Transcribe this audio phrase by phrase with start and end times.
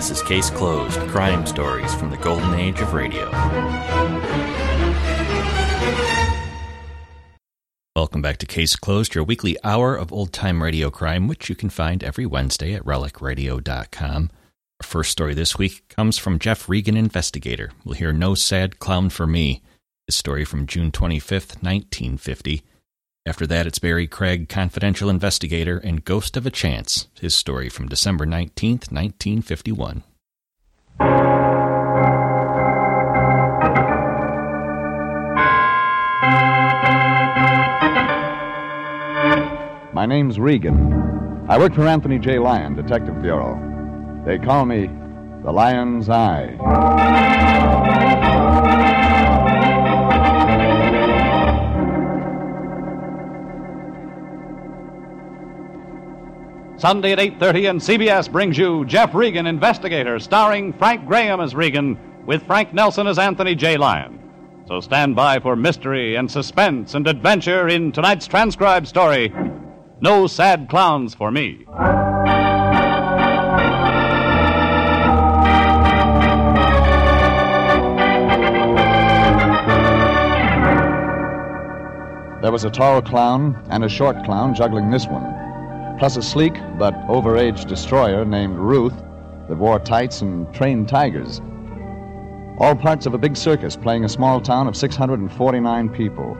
[0.00, 3.30] This is Case Closed Crime Stories from the Golden Age of Radio.
[7.94, 11.54] Welcome back to Case Closed, your weekly hour of old time radio crime, which you
[11.54, 14.30] can find every Wednesday at relicradio.com.
[14.80, 17.70] Our first story this week comes from Jeff Regan, investigator.
[17.84, 19.60] We'll hear No Sad Clown for Me,
[20.06, 22.62] his story from June 25th, 1950.
[23.26, 27.86] After that, it's Barry Craig, confidential investigator, and Ghost of a Chance, his story from
[27.86, 30.02] December 19th, 1951.
[39.92, 41.44] My name's Regan.
[41.46, 42.38] I work for Anthony J.
[42.38, 43.60] Lyon, Detective Bureau.
[44.24, 44.88] They call me
[45.42, 46.56] the Lion's Eye.
[56.80, 61.98] Sunday at 8:30 and CBS brings you Jeff Regan Investigator starring Frank Graham as Regan
[62.24, 63.76] with Frank Nelson as Anthony J.
[63.76, 64.18] Lyon.
[64.66, 69.30] So stand by for mystery and suspense and adventure in tonight's transcribed story
[70.00, 71.66] No Sad Clowns for Me.
[82.40, 85.49] There was a tall clown and a short clown juggling this one,
[86.00, 88.96] plus a sleek but overaged destroyer named Ruth
[89.48, 91.40] that wore tights and trained tigers.
[92.58, 96.36] All parts of a big circus playing a small town of 649 people.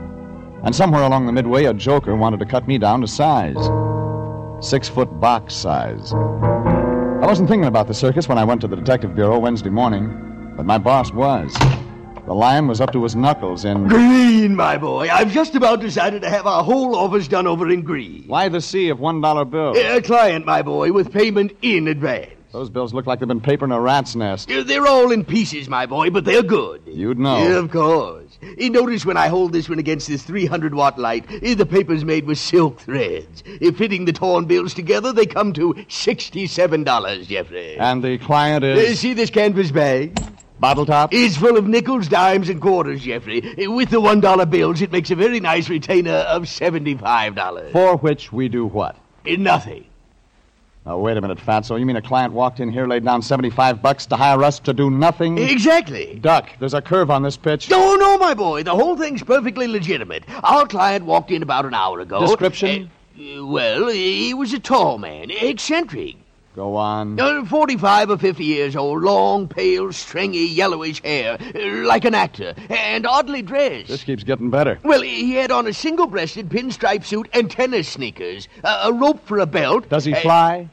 [0.64, 3.56] And somewhere along the midway, a joker wanted to cut me down to size
[4.62, 6.12] six foot box size.
[6.12, 10.54] I wasn't thinking about the circus when I went to the detective bureau Wednesday morning,
[10.56, 11.54] but my boss was.
[12.30, 13.88] The lion was up to his knuckles in.
[13.88, 15.08] Green, my boy.
[15.10, 18.22] I've just about decided to have our whole office done over in green.
[18.28, 19.76] Why the sea of one dollar bills?
[19.76, 22.30] A client, my boy, with payment in advance.
[22.52, 24.48] Those bills look like they've been papered in a rat's nest.
[24.48, 26.82] They're all in pieces, my boy, but they're good.
[26.86, 27.42] You'd know.
[27.42, 28.38] Yeah, of course.
[28.58, 32.26] Notice when I hold this one against this 300 watt light, uh, the paper's made
[32.26, 33.42] with silk threads.
[33.42, 37.76] Fitting the torn bills together, they come to $67, Jeffrey.
[37.76, 39.00] And the client is.
[39.00, 40.16] see this canvas bag?
[40.60, 41.14] Bottle top?
[41.14, 43.40] It's full of nickels, dimes, and quarters, Jeffrey.
[43.66, 47.72] With the $1 bills, it makes a very nice retainer of $75.
[47.72, 48.94] For which we do what?
[49.26, 49.86] Uh, Nothing.
[50.84, 51.78] Now, wait a minute, Fatso.
[51.78, 54.72] You mean a client walked in here, laid down 75 bucks to hire us to
[54.72, 55.36] do nothing?
[55.38, 56.18] Exactly.
[56.20, 57.68] Duck, there's a curve on this pitch.
[57.70, 58.62] No, no, my boy.
[58.62, 60.24] The whole thing's perfectly legitimate.
[60.42, 62.20] Our client walked in about an hour ago.
[62.20, 62.90] Description?
[63.18, 66.16] Uh, well, he was a tall man, eccentric.
[66.60, 67.18] Go on.
[67.18, 72.52] Uh, 45 or 50 years old, long, pale, stringy, yellowish hair, uh, like an actor,
[72.68, 73.88] and oddly dressed.
[73.88, 74.78] This keeps getting better.
[74.82, 79.26] Well, he had on a single breasted pinstripe suit and tennis sneakers, uh, a rope
[79.26, 79.88] for a belt.
[79.88, 80.68] Does he uh, fly?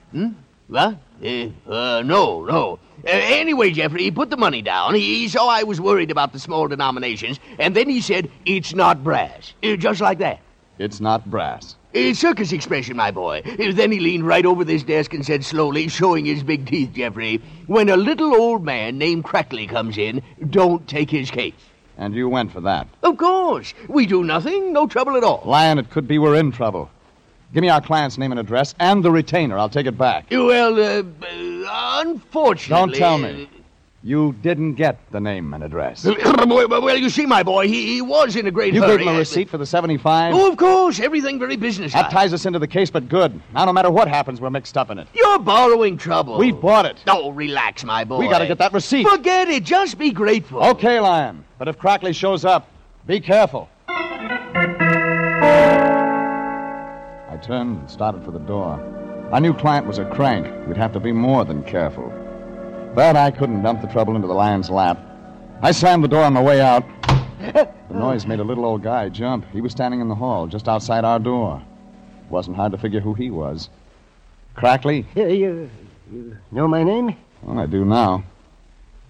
[0.68, 0.98] What?
[1.24, 1.28] Uh,
[1.70, 2.80] uh, no, no.
[3.06, 4.94] Uh, anyway, Jeffrey, he put the money down.
[4.94, 8.76] He, he saw I was worried about the small denominations, and then he said, It's
[8.76, 9.54] not brass.
[9.64, 10.42] Just like that.
[10.80, 11.76] It's not brass.
[11.94, 13.42] A circus expression, my boy.
[13.58, 17.42] Then he leaned right over this desk and said slowly, showing his big teeth, Jeffrey,
[17.66, 21.56] When a little old man named Crackley comes in, don't take his case.
[21.98, 22.88] And you went for that.
[23.02, 23.74] Of course.
[23.88, 25.42] We do nothing, no trouble at all.
[25.46, 26.92] Lion, it could be we're in trouble.
[27.54, 29.58] Give me our client's name and address and the retainer.
[29.58, 30.28] I'll take it back.
[30.30, 32.92] Well, uh, uh, unfortunately.
[32.92, 33.50] Don't tell me.
[34.04, 36.06] You didn't get the name and address.
[36.06, 38.92] well, you see, my boy, he, he was in a great You hurry.
[38.92, 40.36] You gave him a uh, receipt for the 75?
[40.36, 41.00] Oh, of course.
[41.00, 41.94] Everything very business.
[41.94, 43.42] That ties us into the case, but good.
[43.54, 45.08] Now, no matter what happens, we're mixed up in it.
[45.14, 46.38] You're borrowing trouble.
[46.38, 46.98] We bought it.
[47.08, 48.20] Oh, relax, my boy.
[48.20, 49.08] We got to get that receipt.
[49.08, 49.64] Forget it.
[49.64, 50.64] Just be grateful.
[50.64, 51.44] Okay, Lion.
[51.58, 52.70] But if Crackley shows up,
[53.08, 53.68] be careful.
[53.90, 55.00] I
[57.42, 58.80] turned and started for the door.
[59.32, 60.68] Our new client was a crank.
[60.68, 62.14] We'd have to be more than careful.
[62.98, 65.00] But I couldn't dump the trouble into the lion's lap.
[65.62, 66.84] I slammed the door on my way out.
[67.40, 69.46] The noise made a little old guy jump.
[69.54, 71.62] He was standing in the hall just outside our door.
[72.26, 73.70] It wasn't hard to figure who he was.
[74.56, 75.06] Crackley?
[75.14, 75.70] Yeah, you,
[76.12, 77.16] you know my name?
[77.44, 78.24] Well, I do now.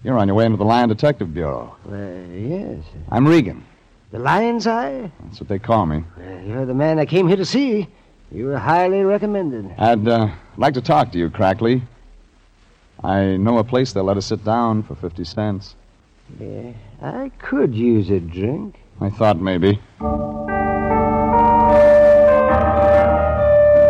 [0.03, 1.73] You're on your way into the Lion Detective Bureau.
[1.85, 2.83] Well, yes.
[3.09, 3.63] I'm Regan.
[4.11, 5.09] The Lion's Eye?
[5.23, 6.03] That's what they call me.
[6.19, 7.87] Uh, you're the man I came here to see.
[8.33, 9.73] You were highly recommended.
[9.77, 10.27] I'd uh,
[10.57, 11.81] like to talk to you, Crackley.
[13.03, 15.75] I know a place they'll let us sit down for 50 cents.
[16.39, 18.79] Yeah, I could use a drink.
[18.99, 19.79] I thought maybe.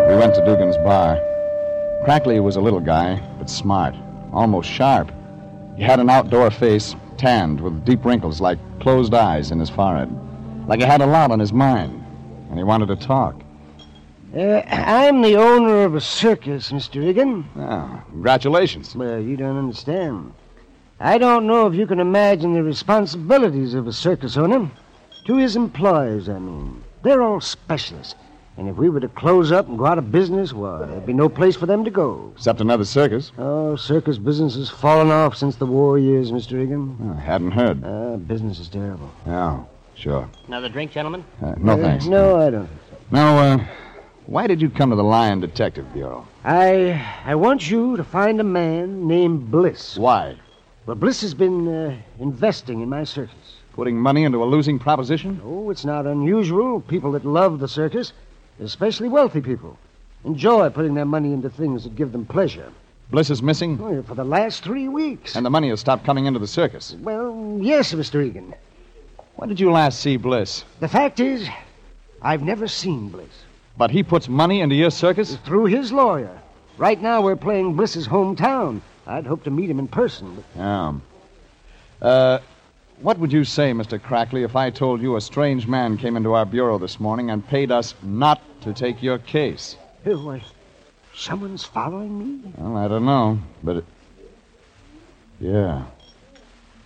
[0.09, 1.19] We went to Dugan's bar.
[2.03, 3.95] Crackley was a little guy, but smart,
[4.33, 5.11] almost sharp.
[5.77, 10.09] He had an outdoor face, tanned with deep wrinkles like closed eyes in his forehead.
[10.67, 12.03] Like he had a lot on his mind,
[12.49, 13.41] and he wanted to talk.
[14.35, 17.01] Uh, I'm the owner of a circus, Mr.
[17.05, 17.45] Regan.
[17.57, 18.95] Oh, congratulations.
[18.95, 20.33] Well, you don't understand.
[20.99, 24.69] I don't know if you can imagine the responsibilities of a circus owner.
[25.25, 26.83] To his employees, I mean.
[27.03, 28.15] They're all specialists.
[28.57, 31.13] And if we were to close up and go out of business, why, there'd be
[31.13, 32.33] no place for them to go.
[32.35, 33.31] Except another circus.
[33.37, 36.53] Oh, circus business has fallen off since the war years, Mr.
[36.53, 37.13] Regan.
[37.15, 37.83] I hadn't heard.
[37.83, 39.11] Uh, business is terrible.
[39.27, 39.63] Yeah,
[39.95, 40.27] sure.
[40.47, 41.23] Another drink, gentlemen?
[41.41, 42.05] Uh, no Uh, thanks.
[42.07, 42.69] No, I don't.
[43.11, 43.65] Now, uh,
[44.27, 46.27] why did you come to the Lion Detective Bureau?
[46.43, 49.97] I I want you to find a man named Bliss.
[49.97, 50.35] Why?
[50.85, 53.55] Well, Bliss has been uh, investing in my circus.
[53.73, 55.41] Putting money into a losing proposition?
[55.43, 56.81] Oh, it's not unusual.
[56.81, 58.13] People that love the circus,
[58.61, 59.77] especially wealthy people,
[60.23, 62.71] enjoy putting their money into things that give them pleasure.
[63.11, 65.35] Bliss is missing, Oh, for the last three weeks.
[65.35, 66.95] and the money has stopped coming into the circus.
[67.01, 68.15] Well, yes, Mr.
[68.19, 68.53] Regan.
[69.35, 70.65] When did you last see Bliss?
[70.79, 71.47] The fact is,
[72.21, 73.43] I've never seen Bliss.
[73.77, 75.35] But he puts money into your circus?
[75.45, 76.39] Through his lawyer.
[76.77, 78.81] Right now, we're playing Bliss's hometown.
[79.05, 80.35] I'd hope to meet him in person.
[80.35, 80.93] But Yeah.
[82.01, 82.39] Uh,
[82.99, 84.01] what would you say, Mr.
[84.01, 87.47] Crackley, if I told you a strange man came into our bureau this morning and
[87.47, 89.77] paid us not to take your case?
[90.05, 90.41] Oh, why,
[91.13, 92.51] someone's following me?
[92.57, 93.85] Well, I don't know, but it...
[95.39, 95.85] Yeah.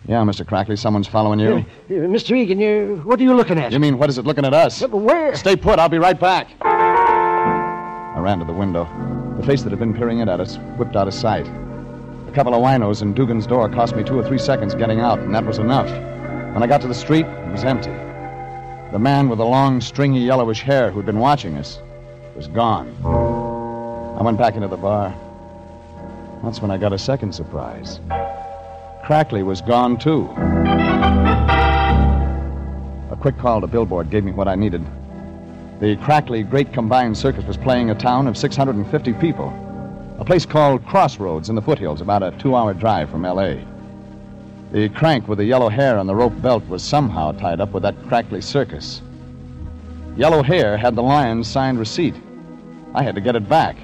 [0.08, 0.46] Yeah, Mr.
[0.46, 1.58] Crackley, someone's following you.
[1.58, 2.32] Uh, Mr.
[2.32, 3.72] Regan, you, what are you looking at?
[3.72, 4.82] You mean, what is it looking at us?
[4.82, 5.36] Uh, where?
[5.36, 6.50] Stay put, I'll be right back.
[6.62, 8.86] I ran to the window.
[9.40, 11.46] The face that had been peering in at us whipped out of sight.
[11.48, 15.20] A couple of winos in Dugan's door cost me two or three seconds getting out,
[15.20, 15.90] and that was enough.
[16.54, 17.92] When I got to the street, it was empty.
[18.92, 21.80] The man with the long, stringy, yellowish hair who'd been watching us
[22.36, 22.90] was gone.
[24.20, 25.14] I went back into the bar.
[26.44, 28.00] That's when I got a second surprise.
[29.12, 30.24] Crackley was gone, too.
[33.12, 34.82] A quick call to Billboard gave me what I needed.
[35.82, 39.50] The Crackley Great Combined Circus was playing a town of 650 people.
[40.18, 43.68] A place called Crossroads in the foothills, about a two hour drive from L.A.
[44.72, 47.84] The crank with the yellow hair on the rope belt was somehow tied up with
[47.84, 49.02] that Crackley circus.
[50.16, 52.16] Yellow hair had the lion's signed receipt.
[52.96, 53.76] I had to get it back.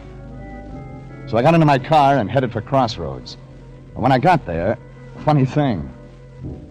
[1.27, 3.35] So I got into my car and headed for Crossroads.
[3.93, 4.77] And when I got there,
[5.17, 5.91] funny thing,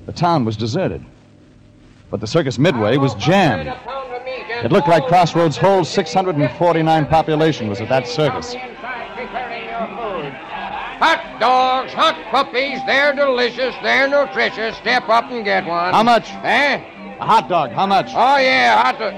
[0.06, 1.04] the town was deserted.
[2.10, 3.68] But the circus midway was jammed.
[4.64, 8.54] It looked like Crossroads' whole 649 population was at that circus.
[10.98, 14.76] Hot dogs, hot puppies, they're delicious, they're nutritious.
[14.78, 15.92] Step up and get one.
[15.92, 16.30] How much?
[16.42, 16.82] Eh?
[17.20, 18.08] A hot dog, how much?
[18.14, 19.12] Oh, yeah, hot dog.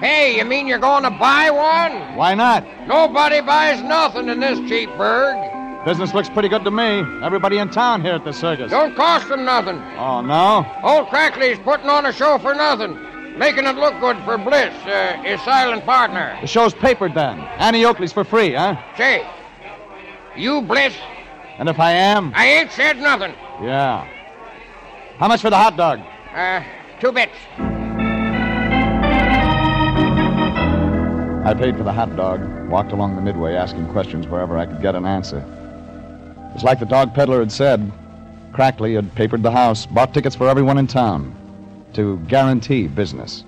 [0.00, 2.16] Hey, you mean you're going to buy one?
[2.16, 2.66] Why not?
[2.88, 5.36] Nobody buys nothing in this cheap burg.
[5.84, 7.04] Business looks pretty good to me.
[7.22, 8.70] Everybody in town here at the circus.
[8.70, 9.76] Don't cost them nothing.
[9.98, 10.64] Oh, no?
[10.82, 12.98] Old Crackley's putting on a show for nothing.
[13.38, 16.38] Making it look good for Bliss, uh, his silent partner.
[16.40, 17.38] The show's papered then.
[17.58, 18.76] Annie Oakley's for free, huh?
[18.96, 19.28] Say,
[20.36, 20.94] you Bliss,
[21.58, 22.32] And if I am?
[22.34, 23.34] I ain't said nothing.
[23.62, 24.06] Yeah.
[25.18, 26.00] How much for the hot dog?
[26.34, 26.62] Uh,
[26.98, 27.32] two bits.
[31.46, 32.40] I paid for the hot dog,
[32.70, 35.44] walked along the midway asking questions wherever I could get an answer.
[36.54, 37.90] It was like the dog peddler had said.
[38.52, 41.34] Crackley had papered the house, bought tickets for everyone in town
[41.94, 43.42] to guarantee business.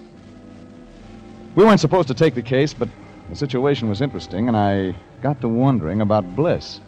[1.54, 2.88] We weren't supposed to take the case, but
[3.30, 6.80] the situation was interesting, and I got to wondering about Bliss,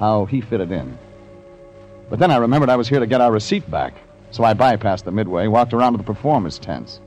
[0.00, 0.98] how he fitted in.
[2.10, 3.94] But then I remembered I was here to get our receipt back,
[4.32, 7.00] so I bypassed the midway, walked around to the performers' tents.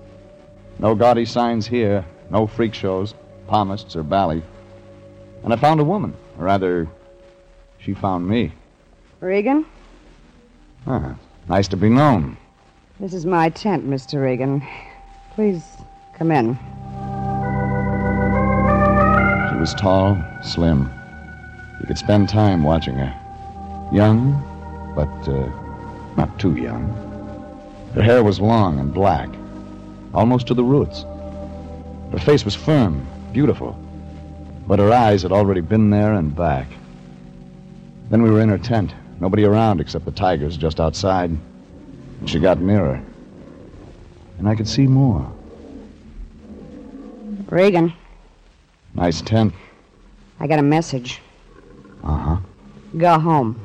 [0.80, 3.16] No gaudy signs here, no freak shows,
[3.50, 4.42] palmists or bally.
[5.44, 6.16] And I found a woman.
[6.40, 6.88] Or rather,
[7.86, 8.52] she found me.
[9.20, 9.64] Regan,
[10.88, 11.16] Ah,
[11.48, 12.36] nice to be known.
[13.00, 14.22] this is my tent, Mr.
[14.22, 14.62] Regan.
[15.36, 15.64] Please
[16.18, 16.56] come in.
[19.50, 20.90] She was tall, slim.
[21.80, 23.14] You could spend time watching her.
[23.94, 24.34] Young,
[24.96, 25.48] but uh,
[26.18, 26.86] not too young.
[27.94, 29.30] Her hair was long and black,
[30.14, 31.06] almost to the roots.
[32.12, 33.78] Her face was firm, beautiful,
[34.68, 36.68] but her eyes had already been there and back.
[38.10, 41.30] Then we were in her tent, nobody around except the tigers just outside.
[41.30, 43.02] And she got nearer.
[44.38, 45.32] And I could see more.
[47.50, 47.94] Regan,
[48.96, 49.54] Nice tent.
[50.40, 51.22] I got a message.
[52.04, 52.38] Uh huh.
[52.98, 53.60] Go home.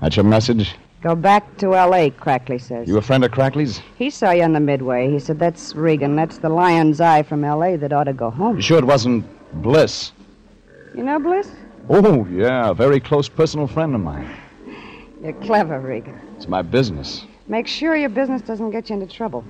[0.00, 0.74] That's your message?
[1.02, 2.88] Go back to L.A., Crackley says.
[2.88, 3.80] You a friend of Crackley's?
[3.98, 5.10] He saw you on the midway.
[5.10, 6.16] He said, That's Regan.
[6.16, 7.76] That's the lion's eye from L.A.
[7.76, 8.56] that ought to go home.
[8.56, 9.24] You sure it wasn't
[9.62, 10.12] Bliss?
[10.94, 11.50] You know, Bliss?
[11.88, 14.28] Oh, yeah, a very close personal friend of mine.
[15.22, 16.18] You're clever, Regan.
[16.36, 17.24] It's my business.
[17.46, 19.42] Make sure your business doesn't get you into trouble.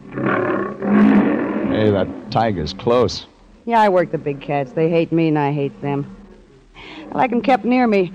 [1.71, 3.27] Hey, that tiger's close.
[3.67, 4.73] Yeah, I work the big cats.
[4.73, 6.15] They hate me and I hate them.
[7.13, 8.13] I like 'em kept near me.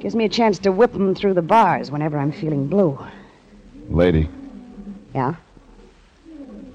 [0.00, 2.98] Gives me a chance to whip 'em through the bars whenever I'm feeling blue.
[3.90, 4.28] Lady,
[5.14, 5.34] Yeah?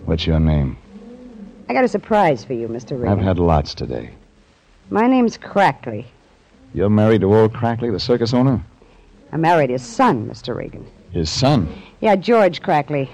[0.06, 0.78] what's your name?
[1.70, 2.92] I got a surprise for you, Mr.
[2.92, 3.08] Regan.
[3.20, 4.12] I've had lots today.
[4.90, 6.06] My name's Crackley.
[6.74, 8.64] You're married to old Crackley, the circus owner?
[9.32, 10.56] I married his son, Mr.
[10.56, 10.86] Regan.
[11.12, 11.68] His son.
[12.02, 13.10] Yeah, George Crackley.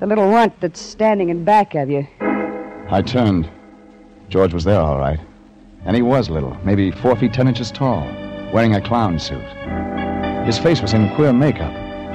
[0.00, 2.06] The little runt that's standing in back of you.
[2.90, 3.48] I turned.
[4.28, 5.20] George was there, all right.
[5.84, 8.02] And he was little, maybe four feet ten inches tall,
[8.52, 9.42] wearing a clown suit.
[10.46, 11.72] His face was in queer makeup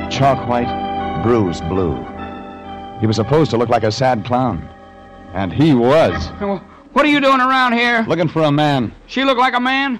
[0.09, 1.95] chalk white, bruised blue.
[2.99, 4.67] He was supposed to look like a sad clown.
[5.33, 6.27] And he was.
[6.93, 8.03] What are you doing around here?
[8.07, 8.93] Looking for a man.
[9.07, 9.99] She look like a man?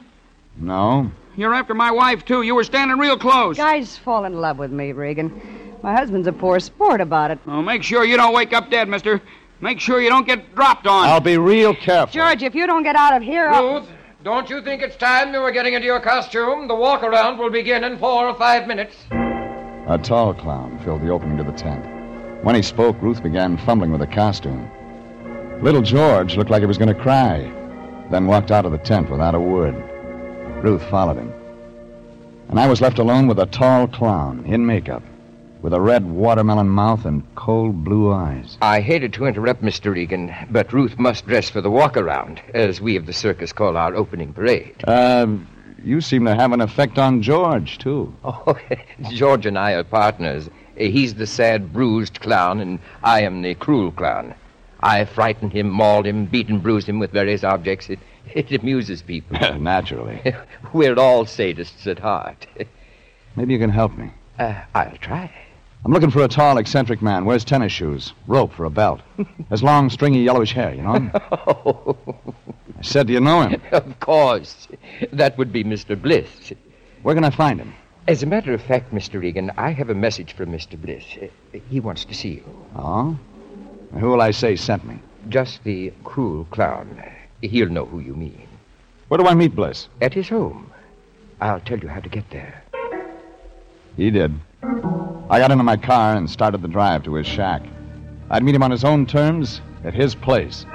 [0.60, 1.12] No.
[1.36, 2.42] You're after my wife, too.
[2.42, 3.58] You were standing real close.
[3.58, 5.78] Guys fall in love with me, Regan.
[5.82, 7.40] My husband's a poor sport about it.
[7.48, 9.22] Oh, make sure you don't wake up dead, mister.
[9.62, 11.08] Make sure you don't get dropped on.
[11.08, 12.14] I'll be real careful.
[12.14, 13.80] George, if you don't get out of here, I'll...
[13.80, 13.90] Ruth,
[14.24, 16.68] don't you think it's time you were getting into your costume?
[16.68, 18.96] The walk around will begin in four or five minutes.
[19.12, 21.86] A tall clown filled the opening to the tent.
[22.44, 24.70] When he spoke, Ruth began fumbling with the costume.
[25.62, 27.52] Little George looked like he was going to cry,
[28.12, 29.76] then walked out of the tent without a word.
[30.62, 31.34] Ruth followed him.
[32.50, 35.04] And I was left alone with a tall clown in makeup,
[35.62, 38.58] with a red watermelon mouth and cold blue eyes.
[38.62, 39.94] I hated to interrupt, Mr.
[39.94, 43.78] Regan, but Ruth must dress for the walk around, as we of the circus call
[43.78, 44.84] our opening parade.
[44.86, 45.28] Uh,
[45.84, 48.14] you seem to have an effect on George, too.
[48.24, 48.58] Oh,
[49.12, 50.50] George and I are partners.
[50.76, 54.34] He's the sad, bruised clown, and I am the cruel clown.
[54.82, 57.90] I frighten him, maul him, beat and bruise him with various objects.
[57.90, 58.00] It,
[58.34, 59.38] it amuses people.
[59.60, 60.36] Naturally.
[60.74, 62.48] We're all sadists at heart.
[63.36, 64.12] Maybe you can help me.
[64.38, 65.32] Uh, I'll try.
[65.86, 67.26] I'm looking for a tall, eccentric man.
[67.26, 69.02] Wears tennis shoes, rope for a belt.
[69.50, 71.12] Has long, stringy, yellowish hair, you know him?
[71.32, 71.98] Oh,
[72.78, 73.62] I said, do you know him?
[73.72, 74.68] of course.
[75.14, 76.00] That would be Mr.
[76.00, 76.52] Bliss.
[77.02, 77.74] Where can I find him?
[78.10, 79.22] As a matter of fact, Mr.
[79.22, 80.80] Regan, I have a message from Mr.
[80.80, 81.04] Bliss.
[81.70, 82.66] He wants to see you.
[82.76, 83.18] Oh?
[83.94, 85.00] Who will I say sent me?
[85.30, 87.02] Just the cruel clown.
[87.42, 88.48] He'll know who you mean.
[89.08, 89.88] Where do I meet Bliss?
[90.02, 90.72] At his home.
[91.42, 92.62] I'll tell you how to get there.
[93.96, 94.34] He did.
[95.30, 97.64] I got into my car and started the drive to his shack.
[98.30, 100.66] I'd meet him on his own terms at his place.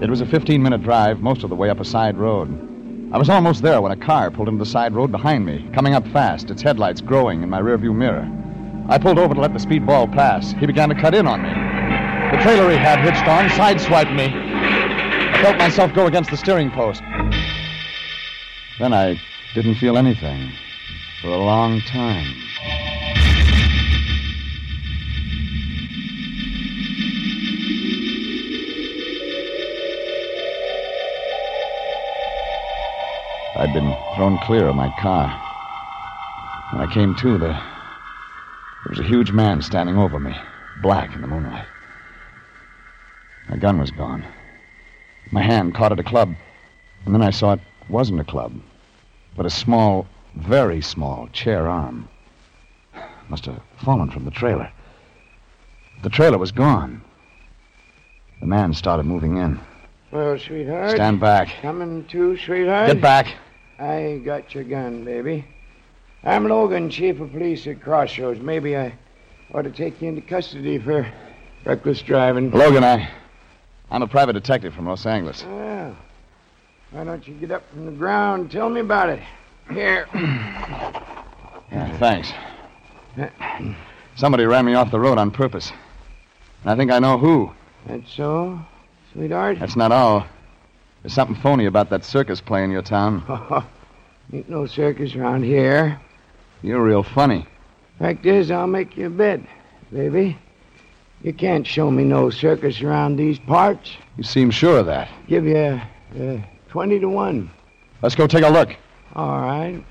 [0.00, 2.48] It was a 15 minute drive, most of the way up a side road.
[3.12, 5.94] I was almost there when a car pulled into the side road behind me, coming
[5.94, 8.30] up fast, its headlights growing in my rearview mirror.
[8.90, 10.52] I pulled over to let the speedball pass.
[10.52, 11.50] He began to cut in on me.
[12.34, 14.32] The trailer he had hitched on sideswiped me.
[14.32, 17.02] I felt myself go against the steering post.
[18.78, 19.20] Then I
[19.54, 20.52] didn't feel anything
[21.20, 22.34] for a long time.
[33.56, 35.28] I'd been thrown clear of my car.
[36.72, 37.60] When I came to, there,
[38.88, 40.34] there was a huge man standing over me,
[40.80, 41.66] black in the moonlight.
[43.50, 44.24] My gun was gone.
[45.30, 46.34] My hand caught at a club,
[47.04, 48.58] and then I saw it wasn't a club,
[49.36, 52.08] but a small, very small chair arm.
[53.28, 54.72] Must have fallen from the trailer.
[56.02, 57.02] The trailer was gone.
[58.40, 59.60] The man started moving in.
[60.12, 60.92] Well, sweetheart.
[60.92, 61.48] Stand back.
[61.60, 62.86] Coming to, sweetheart?
[62.86, 63.36] Get back.
[63.78, 65.44] I got your gun, baby.
[66.24, 68.40] I'm Logan, chief of police at Crossroads.
[68.40, 68.92] Maybe I
[69.54, 71.10] ought to take you into custody for
[71.64, 72.50] reckless driving.
[72.50, 73.08] Logan, I.
[73.90, 75.44] I'm a private detective from Los Angeles.
[75.44, 75.96] Well,
[76.90, 79.20] why don't you get up from the ground and tell me about it?
[79.70, 80.06] Here.
[81.70, 82.32] Yeah, thanks.
[84.16, 85.70] Somebody ran me off the road on purpose.
[86.62, 87.52] And I think I know who.
[87.86, 88.58] That's so,
[89.12, 89.58] sweetheart?
[89.60, 90.26] That's not all.
[91.02, 93.22] There's something phony about that circus play in your town.
[94.32, 96.00] Ain't no circus around here.
[96.62, 97.46] You're real funny.
[97.98, 99.40] Fact is, I'll make you a bet,
[99.92, 100.38] baby.
[101.22, 103.90] You can't show me no circus around these parts.
[104.16, 105.08] You seem sure of that.
[105.26, 105.80] Give you
[106.20, 106.38] uh,
[106.68, 107.50] 20 to 1.
[108.02, 108.74] Let's go take a look.
[109.16, 109.82] All right.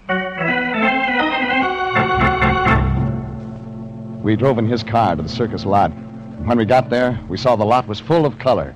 [4.24, 5.89] We drove in his car to the circus lot.
[5.89, 8.75] When we got there, we saw the lot was full of color.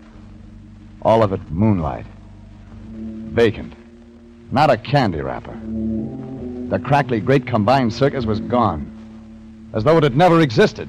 [1.01, 2.05] All of it moonlight.
[2.89, 3.73] Vacant.
[4.51, 5.55] Not a candy wrapper.
[6.71, 8.89] The Crackley great combined circus was gone.
[9.73, 10.87] As though it had never existed.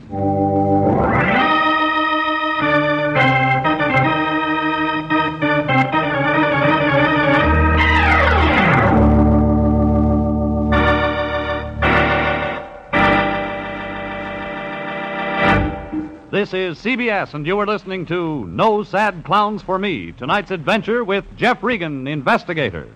[16.30, 21.02] This is CBS, and you are listening to No Sad Clowns for Me, tonight's adventure
[21.02, 22.86] with Jeff Regan, investigator.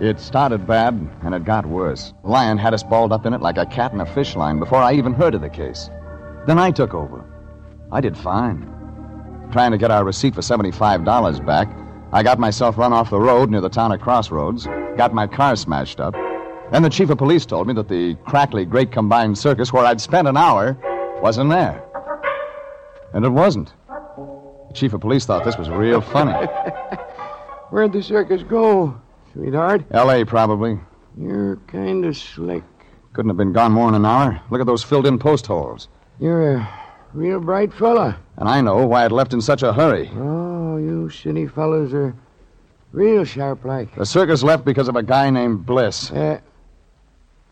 [0.00, 2.12] It started bad, and it got worse.
[2.24, 4.78] Lion had us balled up in it like a cat in a fish line before
[4.78, 5.88] I even heard of the case.
[6.46, 7.24] Then I took over.
[7.92, 8.68] I did fine.
[9.52, 11.68] Trying to get our receipt for $75 back,
[12.12, 15.54] I got myself run off the road near the town of Crossroads, got my car
[15.54, 16.14] smashed up.
[16.72, 20.00] Then the chief of police told me that the Crackley Great Combined Circus, where I'd
[20.00, 20.76] spent an hour,
[21.22, 21.84] wasn't there.
[23.12, 23.72] And it wasn't.
[23.86, 26.32] The chief of police thought this was real funny.
[27.70, 29.00] Where'd the circus go,
[29.34, 29.84] sweetheart?
[29.90, 30.78] L.A., probably.
[31.18, 32.62] You're kind of slick.
[33.12, 34.40] Couldn't have been gone more than an hour.
[34.50, 35.88] Look at those filled in post holes.
[36.18, 38.18] You're a real bright fella.
[38.36, 40.10] And I know why it left in such a hurry.
[40.16, 42.14] Oh, you city fellas are
[42.92, 43.94] real sharp like.
[43.94, 46.10] The circus left because of a guy named Bliss.
[46.10, 46.40] Uh,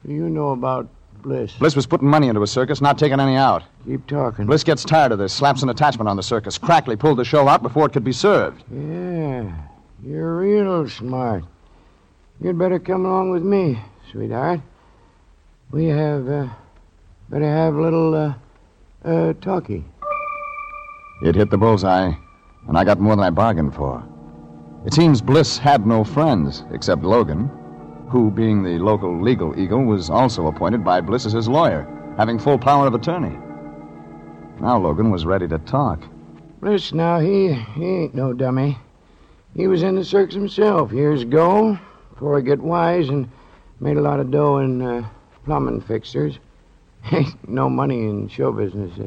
[0.06, 0.88] you know about
[1.22, 1.52] Bliss?
[1.52, 3.62] Bliss was putting money into a circus, not taking any out.
[3.86, 4.46] Keep talking.
[4.46, 6.58] Bliss gets tired of this, slaps an attachment on the circus.
[6.58, 8.64] Crackley pulled the show out before it could be served.
[8.72, 9.52] Yeah,
[10.02, 11.44] you're real smart.
[12.42, 13.78] You'd better come along with me,
[14.10, 14.60] sweetheart.
[15.70, 16.48] We have, uh,
[17.28, 18.34] better have a little, uh,
[19.04, 19.84] uh, talkie.
[21.22, 22.12] It hit the bullseye,
[22.66, 24.02] and I got more than I bargained for.
[24.84, 27.48] It seems Bliss had no friends except Logan,
[28.08, 32.40] who, being the local legal eagle, was also appointed by Bliss as his lawyer, having
[32.40, 33.38] full power of attorney.
[34.60, 36.02] Now Logan was ready to talk.
[36.60, 38.78] Bliss, now, he, he ain't no dummy.
[39.54, 41.78] He was in the circus himself years ago,
[42.12, 43.28] before he get wise and
[43.80, 45.06] made a lot of dough in uh,
[45.44, 46.38] plumbing fixtures.
[47.12, 49.06] Ain't no money in show business, uh,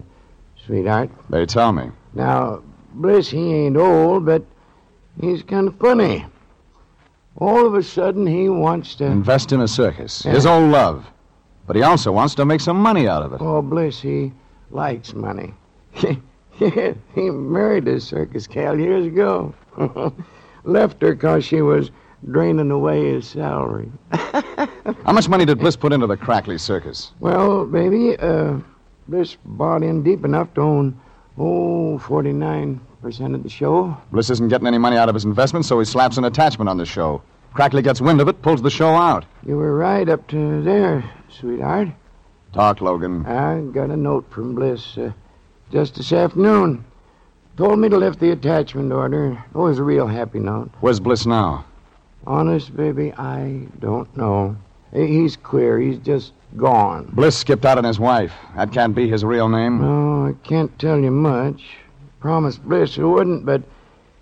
[0.65, 1.09] sweetheart.
[1.29, 1.91] They tell me.
[2.13, 2.61] Now,
[2.93, 4.43] Bliss, he ain't old, but
[5.21, 6.25] he's kind of funny.
[7.37, 9.05] All of a sudden, he wants to.
[9.05, 10.23] Invest in a circus.
[10.25, 10.31] Yeah.
[10.33, 11.05] His old love.
[11.67, 13.41] But he also wants to make some money out of it.
[13.41, 14.31] Oh, Bliss, he
[14.71, 15.53] likes money.
[15.93, 19.53] he married a circus gal years ago.
[20.63, 21.91] Left her 'cause she was
[22.31, 23.91] draining away his salary.
[24.11, 27.11] How much money did Bliss put into the Crackley circus?
[27.19, 28.57] Well, baby, uh,
[29.07, 30.99] Bliss bought in deep enough to own,
[31.37, 32.79] oh, 49%
[33.35, 33.95] of the show.
[34.11, 36.77] Bliss isn't getting any money out of his investment, so he slaps an attachment on
[36.77, 37.21] the show.
[37.53, 39.25] Crackley gets wind of it, pulls the show out.
[39.45, 41.89] You were right up to there, sweetheart.
[42.51, 43.25] Talk, Logan.
[43.25, 45.11] I got a note from Bliss uh,
[45.71, 46.83] just this afternoon.
[47.57, 49.31] Told me to lift the attachment order.
[49.31, 50.71] It was a real happy note.
[50.81, 51.65] Where's Bliss now?
[52.27, 54.55] Honest, baby, I don't know.
[54.93, 55.79] He's queer.
[55.79, 57.09] He's just gone.
[57.13, 58.33] Bliss skipped out on his wife.
[58.55, 59.81] That can't be his real name.
[59.81, 61.63] No, I can't tell you much.
[62.19, 63.61] Promised Bliss I wouldn't, but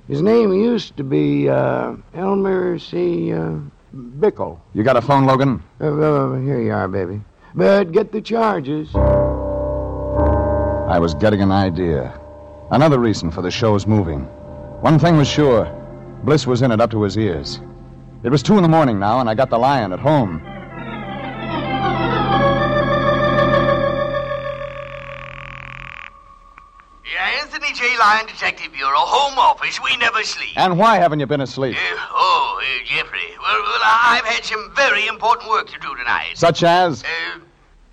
[0.08, 3.32] his name used to be uh, Elmer C.
[3.32, 3.60] Uh,
[3.96, 4.60] Bickle.
[4.74, 5.64] You got a phone, Logan?
[5.80, 7.22] Uh, uh, here you are, baby.
[7.56, 8.94] But get the charges.
[10.90, 12.20] I was getting an idea.
[12.72, 14.22] Another reason for the show's moving.
[14.82, 15.66] One thing was sure
[16.24, 17.62] Bliss was in it up to his ears.
[18.24, 20.42] It was two in the morning now, and I got the lion at home.
[27.06, 27.98] Yeah, Anthony J.
[28.00, 29.78] Lyon Detective Bureau, Home Office.
[29.84, 30.58] We never sleep.
[30.58, 31.76] And why haven't you been asleep?
[31.76, 33.20] Uh, oh, uh, Jeffrey.
[33.42, 36.32] Well, well, I've had some very important work to do tonight.
[36.36, 37.04] Such as?
[37.04, 37.40] Uh,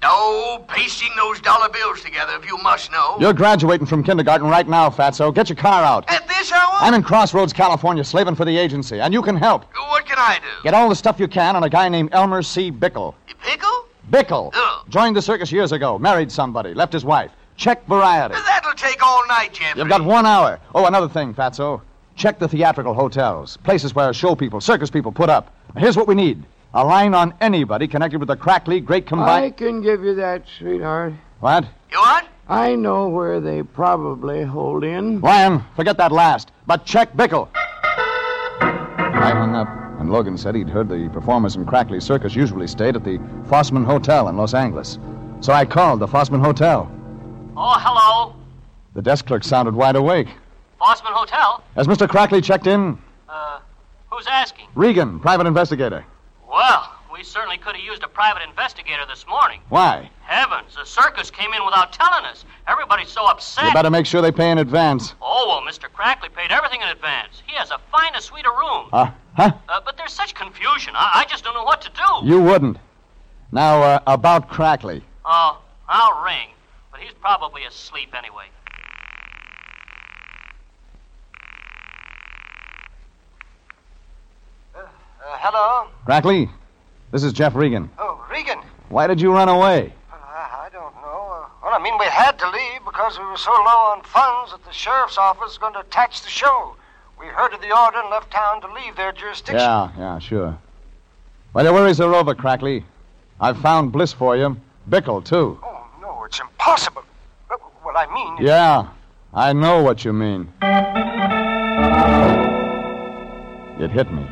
[0.02, 3.16] oh, pasting those dollar bills together, if you must know.
[3.20, 5.34] You're graduating from kindergarten right now, Fatso.
[5.34, 6.10] Get your car out.
[6.10, 6.74] At this hour?
[6.74, 9.64] I'm in Crossroads, California, slaving for the agency, and you can help.
[9.74, 10.62] What can I do?
[10.62, 12.70] Get all the stuff you can on a guy named Elmer C.
[12.70, 13.14] Bickle.
[13.42, 13.86] Pickle?
[14.10, 14.50] Bickle.
[14.54, 14.84] Oh.
[14.88, 17.30] Joined the circus years ago, married somebody, left his wife.
[17.56, 18.34] Check variety.
[18.34, 19.80] That'll take all night, Jeffrey.
[19.80, 20.58] You've got one hour.
[20.74, 21.82] Oh, another thing, Fatso.
[22.16, 25.54] Check the theatrical hotels, places where show people, circus people put up.
[25.76, 29.44] Here's what we need a line on anybody connected with the Crackley Great Combine.
[29.44, 31.14] I can give you that, sweetheart.
[31.40, 31.64] What?
[31.90, 32.26] You what?
[32.48, 35.20] I know where they probably hold in.
[35.20, 36.52] Lion, forget that last.
[36.66, 37.48] But check Bickle.
[37.54, 39.68] I hung up,
[40.00, 43.84] and Logan said he'd heard the performers in Crackley Circus usually stayed at the Fossman
[43.84, 44.98] Hotel in Los Angeles.
[45.40, 46.90] So I called the Fossman Hotel.
[47.56, 48.36] Oh, hello.
[48.94, 50.28] The desk clerk sounded wide awake.
[50.80, 51.62] Fossman Hotel.
[51.76, 52.08] Has Mr.
[52.08, 52.98] Crackley checked in?
[53.28, 53.60] Uh,
[54.10, 54.66] who's asking?
[54.74, 56.04] Regan, private investigator.
[56.50, 59.60] Well, we certainly could have used a private investigator this morning.
[59.68, 60.10] Why?
[60.22, 62.44] Heavens, the circus came in without telling us.
[62.66, 63.66] Everybody's so upset.
[63.66, 65.14] You better make sure they pay in advance.
[65.22, 65.90] Oh, well, Mr.
[65.92, 67.42] Crackley paid everything in advance.
[67.46, 68.88] He has a finest suite of rooms.
[68.92, 69.52] Uh, huh?
[69.68, 70.94] Uh, but there's such confusion.
[70.96, 72.28] I, I just don't know what to do.
[72.28, 72.78] You wouldn't.
[73.52, 75.04] Now, uh, about Crackley.
[75.24, 75.58] Oh,
[75.88, 76.48] I'll ring.
[76.90, 78.46] But he's probably asleep anyway.
[85.30, 85.88] Uh, hello?
[86.06, 86.48] Crackley,
[87.12, 87.88] this is Jeff Regan.
[88.00, 88.58] Oh, Regan.
[88.88, 89.92] Why did you run away?
[90.10, 91.28] I, I don't know.
[91.30, 94.50] Uh, well, I mean, we had to leave because we were so low on funds
[94.50, 96.74] that the sheriff's office was going to attach the show.
[97.20, 99.60] We heard of the order and left town to leave their jurisdiction.
[99.60, 100.58] Yeah, yeah, sure.
[101.54, 102.84] Well, your worries are over, Crackley.
[103.40, 104.56] I've found Bliss for you.
[104.88, 105.60] Bickle, too.
[105.62, 107.04] Oh, no, it's impossible.
[107.48, 108.44] Well, well, I mean.
[108.44, 108.88] Yeah,
[109.32, 110.52] I know what you mean.
[113.78, 114.26] It hit me.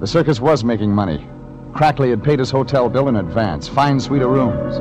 [0.00, 1.28] The circus was making money.
[1.74, 4.78] Crackley had paid his hotel bill in advance, fine suite of rooms.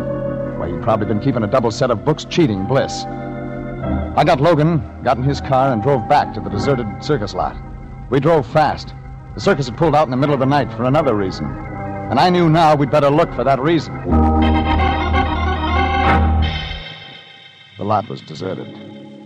[0.58, 3.04] Why, he'd probably been keeping a double set of books cheating Bliss.
[3.04, 7.58] I got Logan, got in his car, and drove back to the deserted circus lot.
[8.10, 8.94] We drove fast.
[9.36, 11.46] The circus had pulled out in the middle of the night for another reason.
[11.48, 13.94] And I knew now we'd better look for that reason.
[17.78, 18.74] The lot was deserted.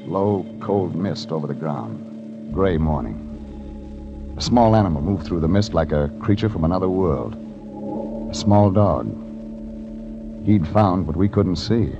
[0.07, 2.51] Low, cold mist over the ground.
[2.51, 3.32] Gray morning.
[4.35, 7.35] A small animal moved through the mist like a creature from another world.
[8.31, 9.05] A small dog.
[10.43, 11.93] He'd found what we couldn't see.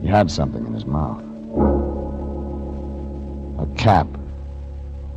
[0.00, 1.22] He had something in his mouth.
[3.58, 4.06] A cap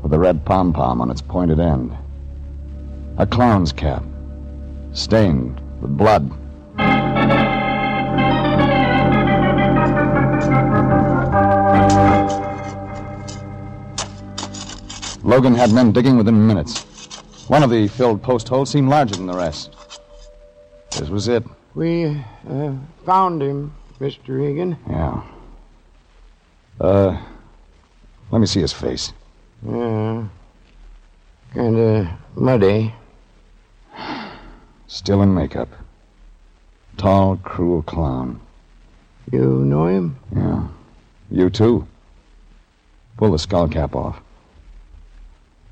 [0.04, 1.96] with a red pom pom on its pointed end.
[3.18, 4.04] A clown's cap,
[4.92, 6.30] stained with blood.
[15.36, 16.84] Logan had men digging within minutes.
[17.50, 19.76] One of the filled post holes seemed larger than the rest.
[20.92, 21.44] This was it.
[21.74, 22.72] We uh,
[23.06, 24.30] found him, Mr.
[24.30, 24.78] Regan.
[24.90, 25.24] Yeah.
[26.80, 27.22] Uh,
[28.32, 29.12] let me see his face.
[29.68, 30.24] Yeah.
[31.54, 32.94] Kind of muddy.
[34.88, 35.68] Still in makeup.
[36.96, 38.40] Tall, cruel clown.
[39.34, 40.18] You know him?
[40.34, 40.66] Yeah.
[41.30, 41.86] You too.
[43.18, 44.22] Pull the skull cap off.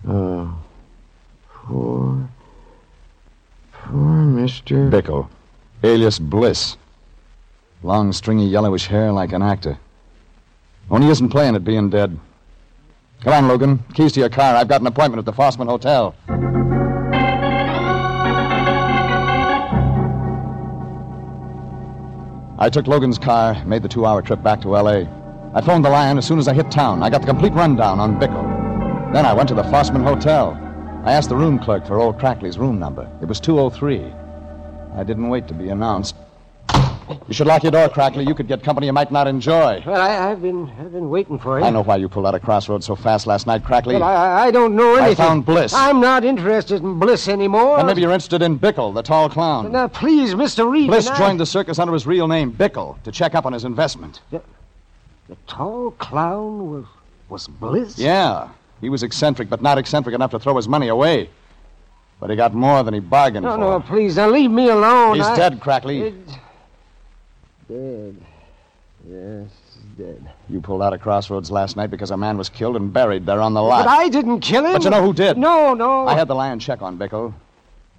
[0.08, 0.54] Oh.
[1.48, 2.30] Poor.
[3.72, 4.90] Poor Mr.
[4.90, 5.30] Bickle.
[5.84, 6.78] Alias Bliss.
[7.84, 9.78] Long, stringy, yellowish hair like an actor.
[10.90, 12.18] Only isn't playing at being dead.
[13.22, 13.84] Come on, Logan.
[13.94, 14.56] Keys to your car.
[14.56, 16.16] I've got an appointment at the Fossman Hotel.
[22.60, 25.08] I took Logan's car, made the two hour trip back to L.A.
[25.54, 27.04] I phoned the Lion as soon as I hit town.
[27.04, 28.43] I got the complete rundown on Bickle.
[29.14, 30.58] Then I went to the Fossman Hotel.
[31.06, 33.08] I asked the room clerk for old Crackley's room number.
[33.22, 34.12] It was 203.
[34.98, 36.16] I didn't wait to be announced.
[37.28, 38.26] You should lock your door, Crackley.
[38.26, 39.84] You could get company you might not enjoy.
[39.86, 41.66] Well, I, I've been I've been waiting for you.
[41.66, 43.94] I know why you pulled out of Crossroads so fast last night, Crackley.
[43.94, 45.24] But I, I don't know anything.
[45.24, 45.76] I found Bliss.
[45.76, 47.78] I'm not interested in Bliss anymore.
[47.78, 49.72] And maybe you're interested in Bickle, the tall clown.
[49.72, 50.68] Now, please, Mr.
[50.68, 50.88] Reed.
[50.88, 53.64] Bliss I- joined the circus under his real name, Bickle, to check up on his
[53.64, 54.22] investment.
[54.32, 54.42] The
[55.46, 56.86] tall clown was
[57.30, 58.00] was Bliss.
[58.00, 58.50] Yeah,
[58.84, 61.30] he was eccentric, but not eccentric enough to throw his money away.
[62.20, 63.58] But he got more than he bargained No, for.
[63.58, 65.16] no, no, please, now leave me alone.
[65.16, 66.02] He's I- dead, Crackley.
[66.02, 66.28] It-
[67.70, 68.18] Dead.
[69.10, 70.30] Yes, he's dead.
[70.50, 73.42] You pulled out of Crossroads last night because a man was killed and buried there
[73.42, 73.86] on the lot.
[73.86, 74.74] But I didn't kill him.
[74.74, 75.38] But you know who did?
[75.38, 76.06] No, no.
[76.08, 77.34] I had the lion check on Bickle.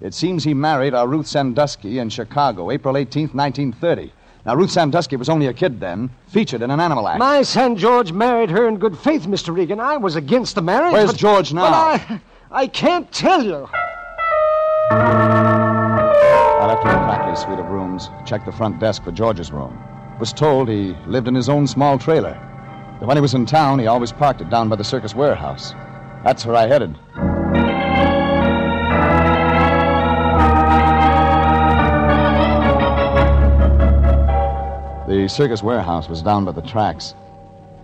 [0.01, 4.13] It seems he married a Ruth Sandusky in Chicago, April 18th, 1930.
[4.47, 7.19] Now, Ruth Sandusky was only a kid then, featured in an animal act.
[7.19, 9.57] My son George married her in good faith, Mr.
[9.57, 9.81] Regan.
[9.81, 10.93] I was against the marriage.
[10.93, 11.63] Where's but, George now?
[11.63, 13.67] But I, I can't tell you.
[14.91, 19.83] I left him in Crackley's suite of rooms, checked the front desk for George's room.
[20.21, 22.39] Was told he lived in his own small trailer.
[23.01, 25.73] That when he was in town, he always parked it down by the circus warehouse.
[26.23, 26.99] That's where I headed.
[35.25, 37.15] The circus warehouse was down by the tracks.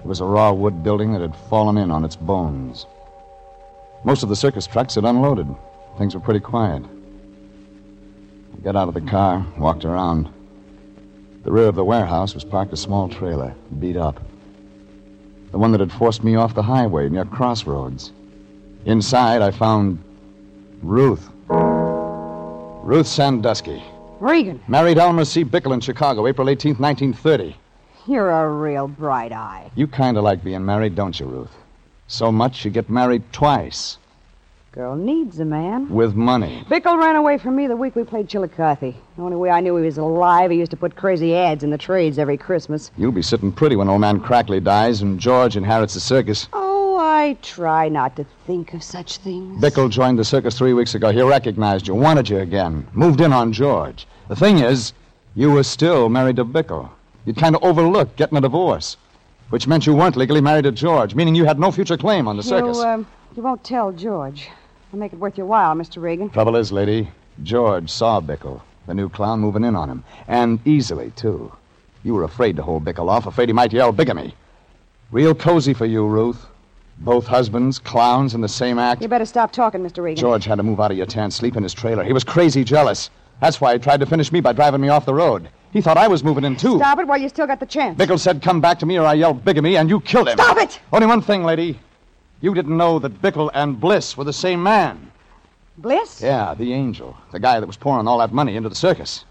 [0.00, 2.85] It was a raw wood building that had fallen in on its bones.
[4.05, 5.46] Most of the circus trucks had unloaded.
[5.96, 6.83] Things were pretty quiet.
[6.85, 10.29] I got out of the car, walked around.
[11.42, 14.20] The rear of the warehouse was parked a small trailer, beat up.
[15.50, 18.12] The one that had forced me off the highway near Crossroads.
[18.85, 20.05] Inside, I found
[20.83, 21.26] Ruth.
[21.48, 23.83] Ruth Sandusky.
[24.20, 25.44] Regan, Married Elmer C.
[25.44, 27.56] Bickle in Chicago, April 18th, 1930.
[28.06, 29.70] you're a real bright eye.
[29.74, 31.50] You kind of like being married, don't you, Ruth?
[32.06, 33.96] So much you get married twice.
[34.72, 35.88] Girl needs a man.
[35.88, 36.64] With money.
[36.68, 38.94] Bickle ran away from me the week we played Chillicothe.
[39.16, 41.70] The only way I knew he was alive, he used to put crazy ads in
[41.70, 42.90] the trades every Christmas.
[42.96, 46.46] You'll be sitting pretty when old man Crackley dies and George inherits the circus.
[46.52, 46.69] Oh,
[47.20, 49.62] I try not to think of such things.
[49.62, 51.12] Bickle joined the circus three weeks ago.
[51.12, 54.06] He recognized you, wanted you again, moved in on George.
[54.28, 54.94] The thing is,
[55.35, 56.88] you were still married to Bickle.
[57.26, 58.96] You'd kind of overlooked getting a divorce,
[59.50, 62.38] which meant you weren't legally married to George, meaning you had no future claim on
[62.38, 62.78] the circus.
[62.78, 63.06] You, um,
[63.37, 64.48] you won't tell George.
[64.90, 66.00] I'll make it worth your while, Mr.
[66.00, 66.30] Regan.
[66.30, 67.11] Trouble is, lady,
[67.42, 70.04] George saw Bickle, the new clown, moving in on him.
[70.26, 71.52] And easily, too.
[72.02, 74.35] You were afraid to hold Bickle off, afraid he might yell bigamy.
[75.11, 76.46] Real cozy for you, Ruth.
[77.00, 79.00] Both husbands, clowns in the same act.
[79.00, 80.02] You better stop talking, Mr.
[80.02, 80.20] Regan.
[80.20, 82.04] George had to move out of your tent, sleep in his trailer.
[82.04, 83.08] He was crazy jealous.
[83.40, 85.48] That's why he tried to finish me by driving me off the road.
[85.72, 86.76] He thought I was moving in, too.
[86.76, 87.98] Stop it while you still got the chance.
[87.98, 90.36] Bickle said, come back to me or I yell bigamy, and you killed him.
[90.36, 90.78] Stop it!
[90.92, 91.80] Only one thing, lady.
[92.42, 95.10] You didn't know that Bickle and Bliss were the same man.
[95.78, 96.20] Bliss?
[96.20, 97.16] Yeah, the angel.
[97.32, 99.24] The guy that was pouring all that money into the circus.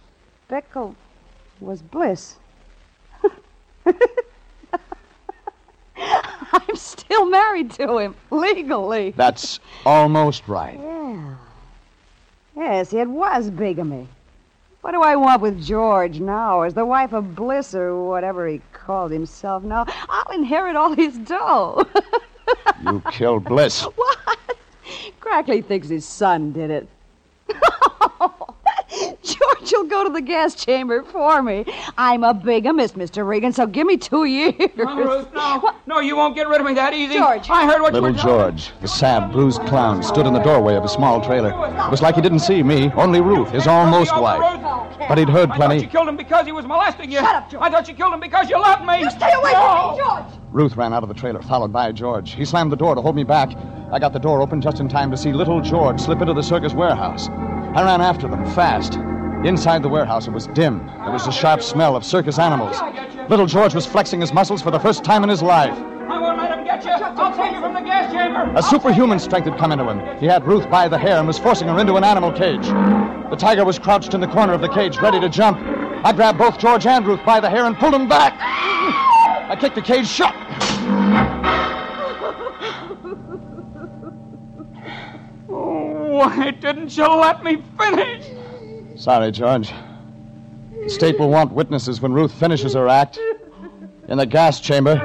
[0.49, 0.95] Bickle
[1.59, 2.37] was Bliss.
[6.53, 9.11] I'm still married to him, legally.
[9.15, 10.79] That's almost right.
[10.79, 11.35] Yeah.
[12.55, 14.07] Yes, it was bigamy.
[14.81, 16.61] What do I want with George now?
[16.61, 21.17] As the wife of Bliss or whatever he called himself now, I'll inherit all his
[21.17, 21.85] dough.
[22.83, 23.83] You killed Bliss.
[23.83, 24.39] what?
[25.19, 26.87] Crackley thinks his son did it.
[29.23, 31.65] George will go to the gas chamber for me.
[31.97, 33.27] I'm a bigamist, Mr.
[33.27, 34.55] Regan, so give me two years.
[34.75, 35.73] No, Ruth, no.
[35.89, 37.15] No, you won't get rid of me that easy.
[37.15, 37.49] George.
[37.49, 40.39] I heard what Little you were telling George, the sad, bruised clown, stood in the
[40.39, 41.49] doorway of a small trailer.
[41.49, 44.39] It was like he didn't see me, only Ruth, his almost wife.
[45.07, 45.53] But he'd heard plenty.
[45.53, 45.87] I thought you plenty.
[45.87, 47.17] killed him because he was molesting you.
[47.17, 47.63] Shut up, George.
[47.63, 48.99] I thought you killed him because you loved me.
[48.99, 49.95] You stay away no.
[49.97, 50.39] from me, George!
[50.51, 52.33] Ruth ran out of the trailer, followed by George.
[52.33, 53.49] He slammed the door to hold me back.
[53.91, 56.43] I got the door open just in time to see little George slip into the
[56.43, 57.29] circus warehouse.
[57.75, 58.95] I ran after them, fast.
[59.45, 60.87] Inside the warehouse, it was dim.
[60.87, 62.81] There was the sharp smell of circus animals.
[63.29, 65.77] Little George was flexing his muscles for the first time in his life.
[65.77, 66.91] I won't let him get you.
[66.91, 68.51] I'll take you from the gas chamber.
[68.57, 70.17] A superhuman strength had come into him.
[70.17, 72.65] He had Ruth by the hair and was forcing her into an animal cage.
[73.29, 75.59] The tiger was crouched in the corner of the cage, ready to jump.
[76.03, 78.33] I grabbed both George and Ruth by the hair and pulled them back.
[78.39, 80.33] I kicked the cage shut.
[86.19, 88.25] Why didn't you let me finish?
[88.97, 89.71] Sorry, George.
[90.83, 93.17] The state will want witnesses when Ruth finishes her act.
[94.09, 94.95] In the gas chamber.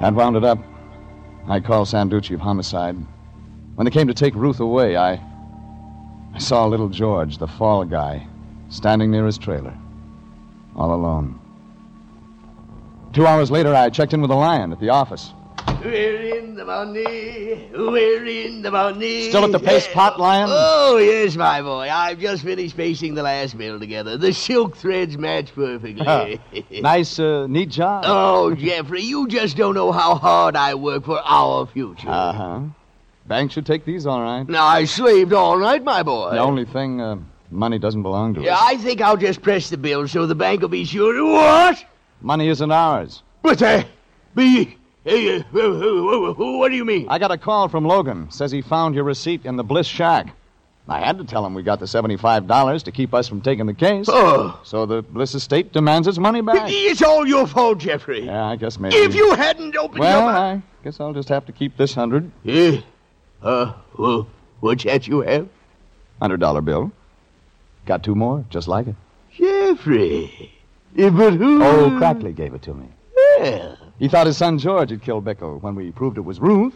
[0.00, 0.58] That wound it up.
[1.48, 2.96] I called Sanducci of homicide.
[3.76, 5.12] When they came to take Ruth away, I.
[6.34, 8.26] I saw little George, the fall guy,
[8.70, 9.76] standing near his trailer,
[10.74, 11.38] all alone.
[13.12, 15.32] Two hours later, I checked in with the lion at the office.
[15.84, 17.68] We're in the money.
[17.72, 19.28] We're in the money.
[19.30, 20.48] Still at the paste pot, Lion?
[20.50, 21.88] Oh, yes, my boy.
[21.90, 24.16] I've just finished pasting the last bill together.
[24.16, 26.38] The silk threads match perfectly.
[26.80, 28.04] nice, uh, neat job.
[28.06, 32.08] Oh, Jeffrey, you just don't know how hard I work for our future.
[32.08, 32.60] Uh huh.
[33.26, 34.46] Bank should take these all right.
[34.48, 36.32] Now, I slaved all night, my boy.
[36.32, 37.16] The only thing, uh,
[37.50, 38.60] money doesn't belong to Yeah, us.
[38.64, 41.24] I think I'll just press the bill so the bank will be sure.
[41.24, 41.84] What?
[42.20, 43.22] Money isn't ours.
[43.42, 43.84] But, uh,
[44.34, 44.76] be.
[45.06, 47.06] Uh, what do you mean?
[47.08, 48.30] I got a call from Logan.
[48.30, 50.34] Says he found your receipt in the Bliss shack.
[50.88, 53.72] I had to tell him we got the $75 to keep us from taking the
[53.74, 54.06] case.
[54.08, 54.60] Oh.
[54.64, 56.68] So the Bliss estate demands its money back.
[56.70, 58.26] It's all your fault, Jeffrey.
[58.26, 58.96] Yeah, I guess maybe.
[58.96, 60.62] If you hadn't opened Well, your mouth.
[60.80, 62.30] I guess I'll just have to keep this hundred.
[62.42, 62.80] Yeah.
[63.40, 64.26] Uh, well,
[64.60, 65.48] what's that you have?
[66.20, 66.90] Hundred dollar bill.
[67.86, 68.94] Got two more, just like it.
[69.32, 70.52] Jeffrey.
[70.94, 71.62] Yeah, but who?
[71.62, 72.86] Old Crackley gave it to me.
[73.38, 73.76] Yeah.
[73.98, 75.62] He thought his son George had killed Bickle.
[75.62, 76.74] When we proved it was Ruth,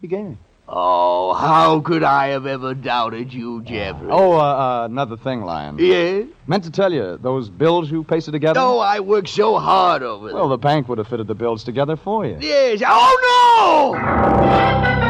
[0.00, 0.36] he gave it.
[0.66, 4.08] Oh, how could I have ever doubted you, Jeffrey?
[4.10, 4.36] Oh, uh,
[4.82, 5.78] uh, another thing, Lion.
[5.78, 6.22] Yeah?
[6.46, 8.60] Meant to tell you, those bills you pasted together?
[8.60, 10.36] Oh, I worked so hard over them.
[10.36, 12.38] Well, the bank would have fitted the bills together for you.
[12.40, 12.82] Yes.
[12.86, 15.03] Oh, no!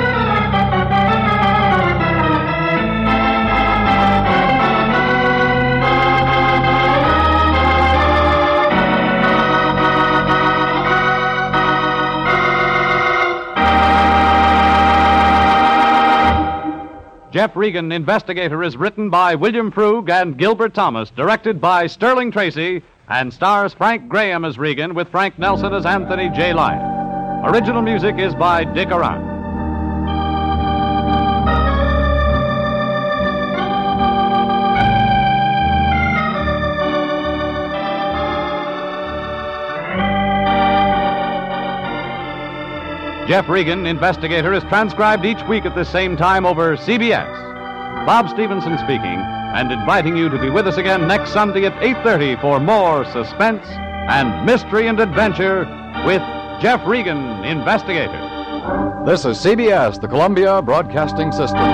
[17.34, 22.80] Jeff Regan, Investigator, is written by William Froug and Gilbert Thomas, directed by Sterling Tracy,
[23.08, 26.52] and stars Frank Graham as Regan with Frank Nelson as Anthony J.
[26.52, 27.44] Lyon.
[27.44, 29.33] Original music is by Dick Aurandt.
[43.26, 47.26] Jeff Regan, Investigator, is transcribed each week at the same time over CBS.
[48.04, 49.18] Bob Stevenson speaking,
[49.54, 53.64] and inviting you to be with us again next Sunday at 8.30 for more suspense
[54.10, 55.60] and mystery and adventure
[56.04, 56.20] with
[56.60, 58.12] Jeff Regan, Investigator.
[59.06, 61.64] This is CBS, the Columbia Broadcasting System.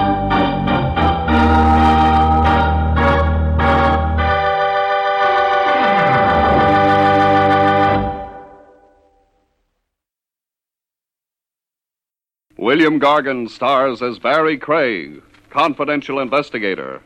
[12.70, 17.02] William Gargan stars as Barry Craig, confidential investigator.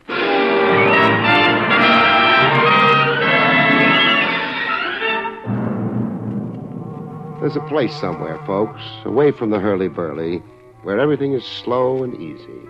[7.40, 10.42] There's a place somewhere, folks, away from the hurly-burly,
[10.82, 12.60] where everything is slow and easy,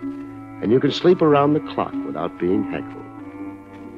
[0.63, 3.03] and you can sleep around the clock without being heckled.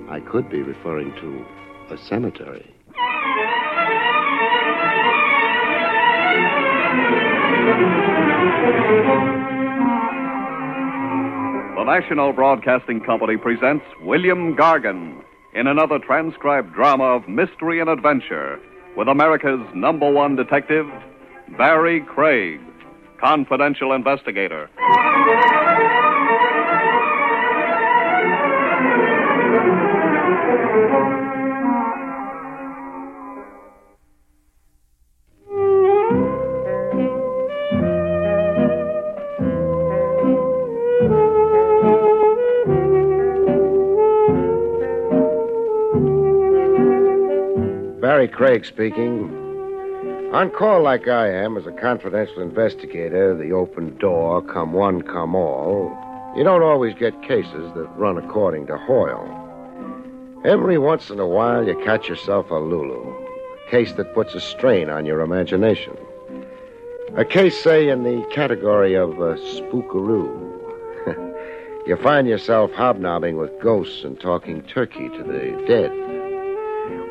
[0.09, 1.45] I could be referring to
[1.93, 2.73] a cemetery.
[11.75, 15.21] The National Broadcasting Company presents William Gargan
[15.53, 18.59] in another transcribed drama of mystery and adventure
[18.95, 20.87] with America's number one detective,
[21.57, 22.59] Barry Craig,
[23.19, 24.69] confidential investigator.
[48.27, 49.47] Craig speaking.
[50.33, 55.35] On call like I am as a confidential investigator, the open door, come one, come
[55.35, 55.95] all,
[56.35, 59.45] you don't always get cases that run according to Hoyle.
[60.45, 63.09] Every once in a while, you catch yourself a Lulu,
[63.65, 65.97] a case that puts a strain on your imagination.
[67.15, 70.37] A case, say, in the category of uh, spookaroo.
[71.87, 76.16] you find yourself hobnobbing with ghosts and talking turkey to the dead.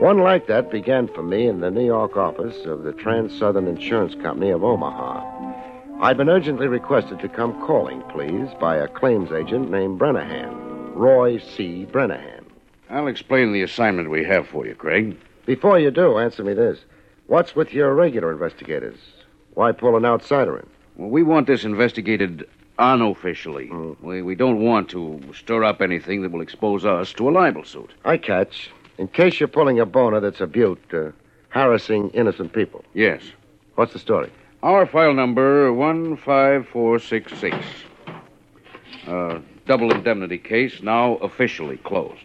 [0.01, 3.67] One like that began for me in the New York office of the Trans Southern
[3.67, 6.03] Insurance Company of Omaha.
[6.03, 11.39] I'd been urgently requested to come calling, please, by a claims agent named Brennahan, Roy
[11.39, 11.87] C.
[11.91, 12.45] Brennahan.
[12.91, 15.17] I'll explain the assignment we have for you, Craig.
[15.47, 16.79] Before you do, answer me this.
[17.27, 18.99] What's with your regular investigators?
[19.55, 20.67] Why pull an outsider in?
[20.97, 22.47] Well, we want this investigated
[22.79, 23.69] unofficially.
[23.69, 24.01] Mm.
[24.03, 27.65] We, we don't want to stir up anything that will expose us to a libel
[27.65, 27.93] suit.
[28.05, 28.71] I catch.
[28.99, 31.11] In case you're pulling a boner that's a butte, uh,
[31.51, 32.85] harassing innocent people.
[32.95, 33.23] Yes.
[33.75, 34.31] What's the story?
[34.63, 37.57] Our file number 15466.
[39.07, 42.25] Uh, double indemnity case now officially closed.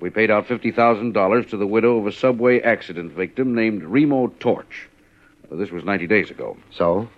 [0.00, 4.88] We paid out $50,000 to the widow of a subway accident victim named Remo Torch.
[5.50, 6.56] Uh, this was 90 days ago.
[6.72, 7.08] So?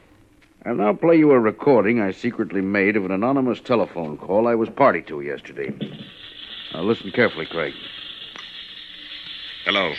[0.67, 4.55] I'll now play you a recording I secretly made of an anonymous telephone call I
[4.55, 5.75] was party to yesterday.
[6.73, 7.75] Now, listen carefully, Craig.
[9.65, 9.95] Hello.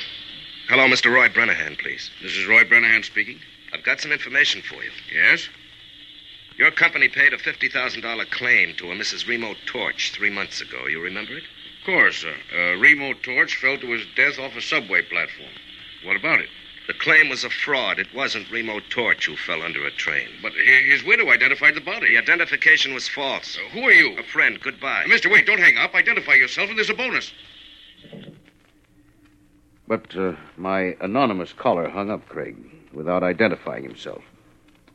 [0.69, 1.11] Hello, Mr.
[1.11, 2.11] Roy Brennahan, please.
[2.21, 3.39] This is Roy Brennahan speaking.
[3.73, 4.91] I've got some information for you.
[5.11, 5.49] Yes?
[6.55, 9.27] Your company paid a $50,000 claim to a Mrs.
[9.27, 10.85] Remo Torch three months ago.
[10.85, 11.45] You remember it?
[11.79, 12.35] Of course, sir.
[12.55, 15.49] Uh, Remo Torch fell to his death off a subway platform.
[16.03, 16.49] What about it?
[16.85, 17.97] The claim was a fraud.
[17.97, 20.27] It wasn't Remo Torch who fell under a train.
[20.43, 22.09] But his widow identified the body.
[22.09, 23.57] The identification was false.
[23.57, 24.15] Uh, who are you?
[24.19, 24.61] A friend.
[24.61, 25.05] Goodbye.
[25.05, 25.95] Uh, mister, wait, don't hang up.
[25.95, 27.33] Identify yourself, and there's a bonus.
[29.87, 32.55] But uh, my anonymous caller hung up, Craig,
[32.93, 34.23] without identifying himself.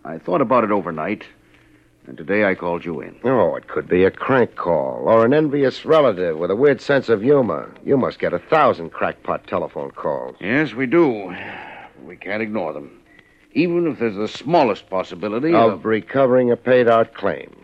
[0.05, 1.25] I thought about it overnight,
[2.07, 3.17] and today I called you in.
[3.23, 7.09] Oh, it could be a crank call or an envious relative with a weird sense
[7.09, 7.73] of humor.
[7.85, 10.37] You must get a thousand crackpot telephone calls.
[10.41, 11.35] Yes, we do.
[12.05, 13.01] We can't ignore them.
[13.53, 17.55] Even if there's the smallest possibility Of recovering a paid out claim.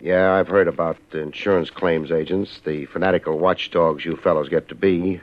[0.00, 4.74] Yeah, I've heard about the insurance claims agents, the fanatical watchdogs you fellows get to
[4.76, 5.20] be.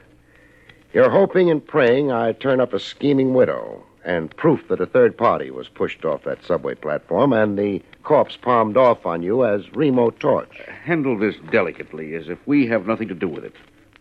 [0.95, 5.17] You're hoping and praying I turn up a scheming widow and proof that a third
[5.17, 9.69] party was pushed off that subway platform and the corpse palmed off on you as
[9.73, 10.57] Remo Torch.
[10.85, 13.53] Handle this delicately, as if we have nothing to do with it.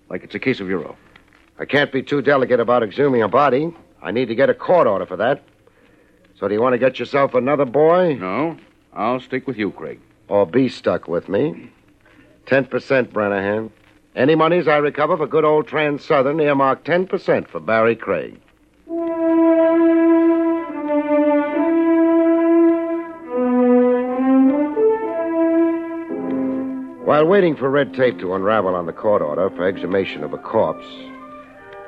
[0.09, 0.95] Like it's a case of your own.
[1.59, 3.75] I can't be too delicate about exhuming a body.
[4.01, 5.43] I need to get a court order for that.
[6.39, 8.15] So do you want to get yourself another boy?
[8.15, 8.57] No.
[8.93, 9.99] I'll stick with you, Craig.
[10.29, 11.73] Or be stuck with me?
[12.47, 12.69] 10%
[13.09, 13.73] Brennahan.
[14.17, 18.41] Any monies I recover for good old Trans Southern earmark 10% for Barry Craig.
[27.05, 30.39] While waiting for red tape to unravel on the court order for exhumation of a
[30.39, 30.87] corpse,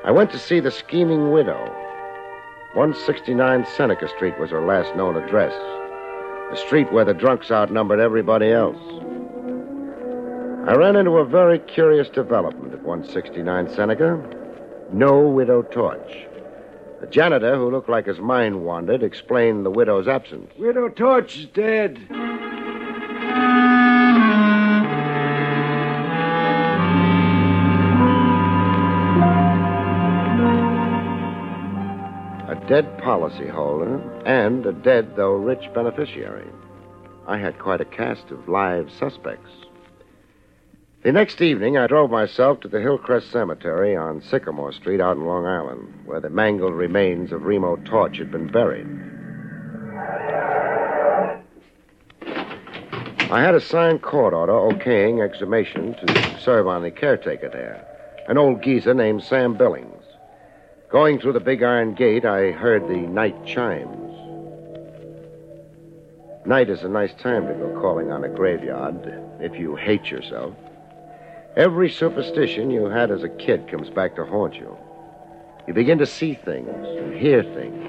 [0.03, 1.63] I went to see the scheming widow.
[2.73, 5.53] 169 Seneca Street was her last known address.
[6.51, 8.77] The street where the drunks outnumbered everybody else.
[10.67, 14.21] I ran into a very curious development at 169 Seneca.
[14.91, 16.27] No widow torch.
[17.01, 20.51] A janitor who looked like his mind wandered explained the widow's absence.
[20.57, 21.97] Widow Torch is dead.
[32.49, 36.49] A dead policyholder and a dead, though rich, beneficiary.
[37.25, 39.66] I had quite a cast of live suspects.
[41.07, 45.25] The next evening, I drove myself to the Hillcrest Cemetery on Sycamore Street out in
[45.25, 48.85] Long Island, where the mangled remains of Remo Torch had been buried.
[53.31, 57.87] I had a signed court order okaying exhumation to serve on the caretaker there,
[58.27, 60.03] an old geezer named Sam Billings.
[60.91, 64.13] Going through the big iron gate, I heard the night chimes.
[66.45, 70.53] Night is a nice time to go calling on a graveyard if you hate yourself.
[71.57, 74.77] Every superstition you had as a kid comes back to haunt you.
[75.67, 77.83] You begin to see things and hear things.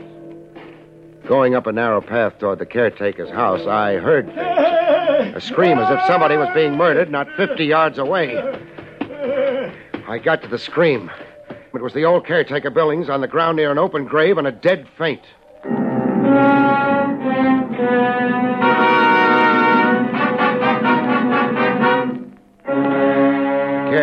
[1.27, 5.37] Going up a narrow path toward the caretaker's house, I heard things.
[5.37, 8.39] A scream as if somebody was being murdered not 50 yards away.
[10.09, 11.11] I got to the scream.
[11.75, 14.53] It was the old caretaker Billings on the ground near an open grave and a
[14.53, 15.21] dead faint.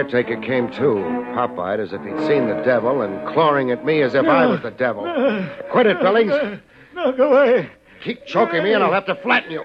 [0.05, 4.13] Caretaker came to, pop-eyed as if he'd seen the devil and clawing at me as
[4.13, 5.03] if I was the devil.
[5.71, 6.59] Quit it, Billings.
[6.93, 7.69] No, go away.
[8.03, 9.63] Keep choking me and I'll have to flatten you.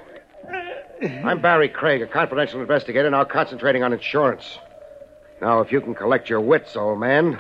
[1.25, 4.59] I'm Barry Craig, a confidential investigator, now concentrating on insurance.
[5.41, 7.39] Now, if you can collect your wits, old man.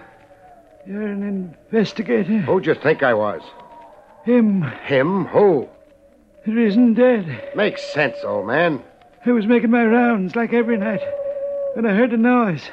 [0.87, 2.39] You're an investigator.
[2.41, 3.43] Who'd you think I was?
[4.25, 4.63] Him.
[4.85, 5.27] Him?
[5.27, 5.69] Who?
[6.47, 7.51] The reason dead.
[7.55, 8.83] Makes sense, old man.
[9.27, 11.03] I was making my rounds like every night
[11.75, 12.71] when I heard a noise.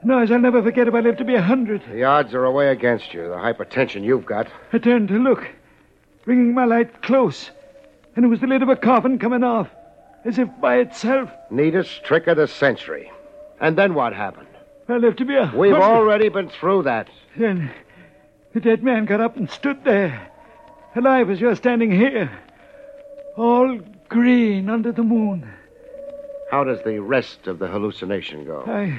[0.00, 1.82] A noise I'll never forget if I live to be a hundred.
[1.90, 4.46] The odds are away against you, the hypertension you've got.
[4.72, 5.48] I turned to look,
[6.24, 7.50] bringing my light close,
[8.14, 9.68] and it was the lid of a coffin coming off,
[10.24, 11.30] as if by itself.
[11.50, 13.10] Neatest trick of the century.
[13.60, 14.46] And then what happened?
[14.88, 15.58] I lived to be a hundred.
[15.58, 17.08] We've already been through that.
[17.36, 17.72] Then
[18.54, 20.30] the dead man got up and stood there,
[20.94, 22.30] alive as you're standing here,
[23.36, 23.78] all
[24.08, 25.50] green under the moon.
[26.50, 28.62] How does the rest of the hallucination go?
[28.66, 28.98] I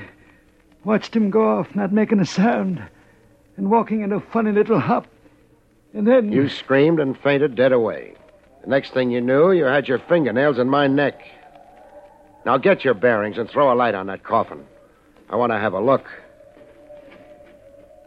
[0.83, 2.81] watched him go off, not making a sound,
[3.57, 5.07] and walking in a funny little hop.
[5.93, 6.31] And then.
[6.31, 8.13] You screamed and fainted dead away.
[8.61, 11.21] The next thing you knew, you had your fingernails in my neck.
[12.45, 14.65] Now get your bearings and throw a light on that coffin.
[15.29, 16.05] I want to have a look.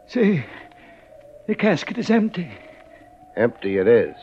[0.07, 0.43] See,
[1.47, 2.51] the casket is empty.
[3.35, 4.15] Empty it is.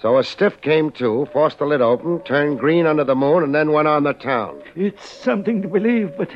[0.00, 3.54] So a stiff came to, forced the lid open, turned green under the moon, and
[3.54, 4.62] then went on the town.
[4.74, 6.30] It's something to believe, but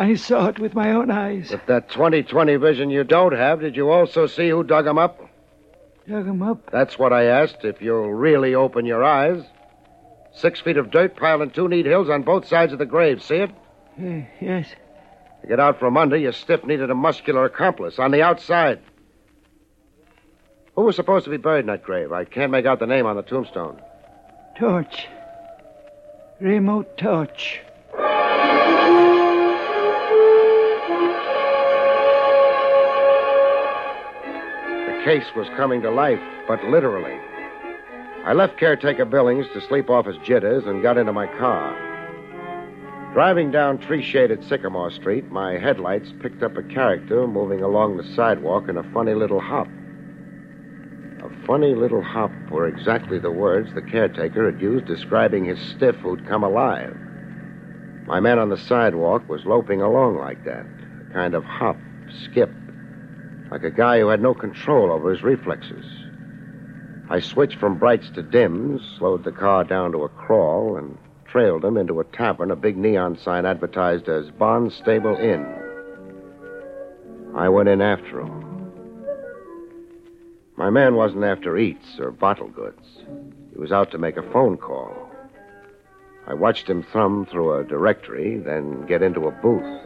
[0.00, 1.50] I saw it with my own eyes.
[1.50, 5.20] With that 2020 vision you don't have, did you also see who dug 'em up?
[6.08, 6.70] Dug 'em up?
[6.70, 9.44] That's what I asked, if you'll really open your eyes.
[10.32, 13.22] Six feet of dirt piled in two neat hills on both sides of the grave.
[13.22, 13.50] See it?
[14.00, 14.74] Uh, yes.
[15.42, 18.80] To get out from under, your stiff needed a muscular accomplice on the outside.
[20.76, 22.10] Who was supposed to be buried in that grave?
[22.10, 23.78] I can't make out the name on the tombstone.
[24.56, 25.08] Torch.
[26.40, 27.60] Remo Torch.
[35.04, 37.18] Case was coming to life, but literally.
[38.24, 41.74] I left caretaker Billings to sleep off his jitters and got into my car.
[43.14, 48.14] Driving down tree shaded Sycamore Street, my headlights picked up a character moving along the
[48.14, 49.66] sidewalk in a funny little hop.
[51.22, 55.96] A funny little hop were exactly the words the caretaker had used describing his stiff
[55.96, 56.96] who'd come alive.
[58.06, 60.66] My man on the sidewalk was loping along like that,
[61.08, 61.78] a kind of hop,
[62.24, 62.50] skip,
[63.50, 65.84] like a guy who had no control over his reflexes.
[67.08, 71.64] I switched from brights to dims, slowed the car down to a crawl, and trailed
[71.64, 75.46] him into a tavern, a big neon sign advertised as Barnstable Inn.
[77.34, 78.72] I went in after him.
[80.56, 83.02] My man wasn't after eats or bottle goods.
[83.52, 85.10] He was out to make a phone call.
[86.26, 89.80] I watched him thumb through a directory, then get into a booth.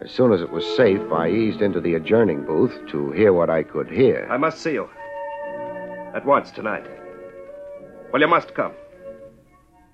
[0.00, 3.48] As soon as it was safe, I eased into the adjourning booth to hear what
[3.48, 4.28] I could hear.
[4.30, 4.88] I must see you.
[6.14, 6.86] At once, tonight.
[8.12, 8.72] Well, you must come.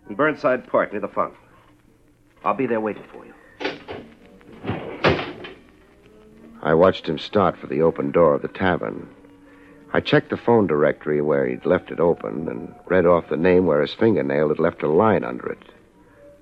[0.09, 1.35] In Burnside Park, near the font.
[2.45, 3.33] I'll be there waiting for you.
[6.63, 9.09] I watched him start for the open door of the tavern.
[9.93, 13.67] I checked the phone directory where he'd left it open and read off the name
[13.67, 15.63] where his fingernail had left a line under it.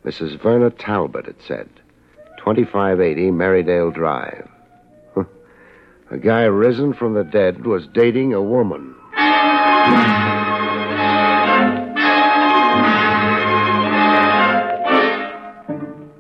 [0.05, 0.39] Mrs.
[0.41, 1.69] Verna Talbot, it said.
[2.41, 4.49] 2580 Merrydale Drive.
[6.11, 8.95] a guy risen from the dead was dating a woman.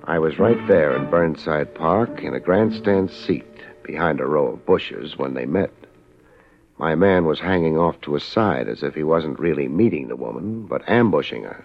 [0.04, 3.46] I was right there in Burnside Park in a grandstand seat
[3.82, 5.72] behind a row of bushes when they met.
[6.76, 10.16] My man was hanging off to his side as if he wasn't really meeting the
[10.16, 11.64] woman, but ambushing her.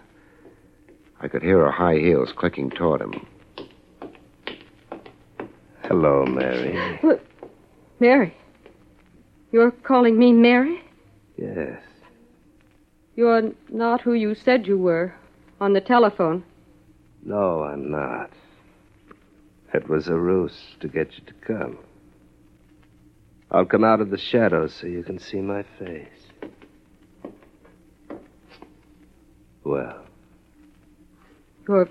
[1.19, 3.25] I could hear her high heels clicking toward him.
[5.87, 6.97] Hello, Mary.
[7.01, 7.23] What?
[7.99, 8.35] Mary.
[9.51, 10.81] You're calling me Mary?
[11.37, 11.81] Yes.
[13.15, 15.13] You're not who you said you were
[15.61, 16.43] on the telephone.
[17.23, 18.29] No, I'm not.
[19.73, 21.77] It was a ruse to get you to come.
[23.51, 26.07] I'll come out of the shadows so you can see my face.
[29.63, 30.03] Well,
[31.67, 31.89] Your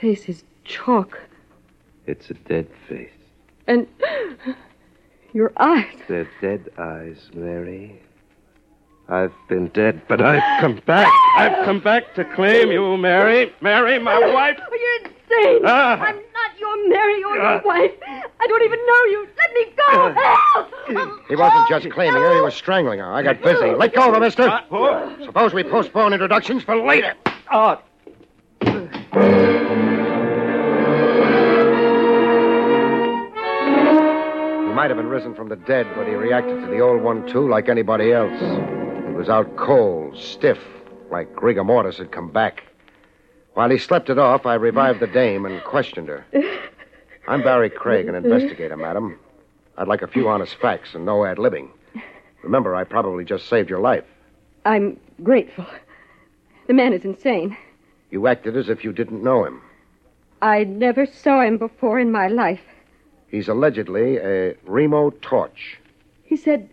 [0.00, 1.18] face is chalk.
[2.06, 3.10] it's a dead face.
[3.70, 3.86] And
[5.32, 5.94] your eyes.
[6.08, 8.02] They're dead eyes, Mary.
[9.08, 11.06] I've been dead, but I've come back.
[11.36, 13.52] I've come back to claim you, Mary.
[13.60, 14.58] Mary, my wife.
[14.60, 15.62] Oh, you're insane.
[15.64, 16.00] Ah.
[16.00, 17.52] I'm not your Mary or Ah.
[17.54, 17.92] your wife.
[18.40, 19.28] I don't even know you.
[19.38, 20.12] Let me go.
[20.20, 21.28] Help!
[21.28, 23.12] He wasn't just claiming her, he was strangling her.
[23.12, 23.70] I got busy.
[23.70, 24.50] Let go of her, mister.
[25.24, 27.14] Suppose we postpone introductions for later.
[27.52, 27.78] Oh.
[34.80, 37.46] Might have been risen from the dead, but he reacted to the old one, too,
[37.46, 38.40] like anybody else.
[39.06, 40.56] He was out cold, stiff,
[41.10, 42.62] like rigor mortis had come back.
[43.52, 46.24] While he slept it off, I revived the dame and questioned her.
[47.28, 49.18] I'm Barry Craig, an investigator, madam.
[49.76, 51.68] I'd like a few honest facts and no ad libbing.
[52.42, 54.04] Remember, I probably just saved your life.
[54.64, 55.66] I'm grateful.
[56.68, 57.54] The man is insane.
[58.10, 59.60] You acted as if you didn't know him.
[60.40, 62.62] I never saw him before in my life.
[63.30, 65.78] He's allegedly a Remo Torch.
[66.24, 66.68] He said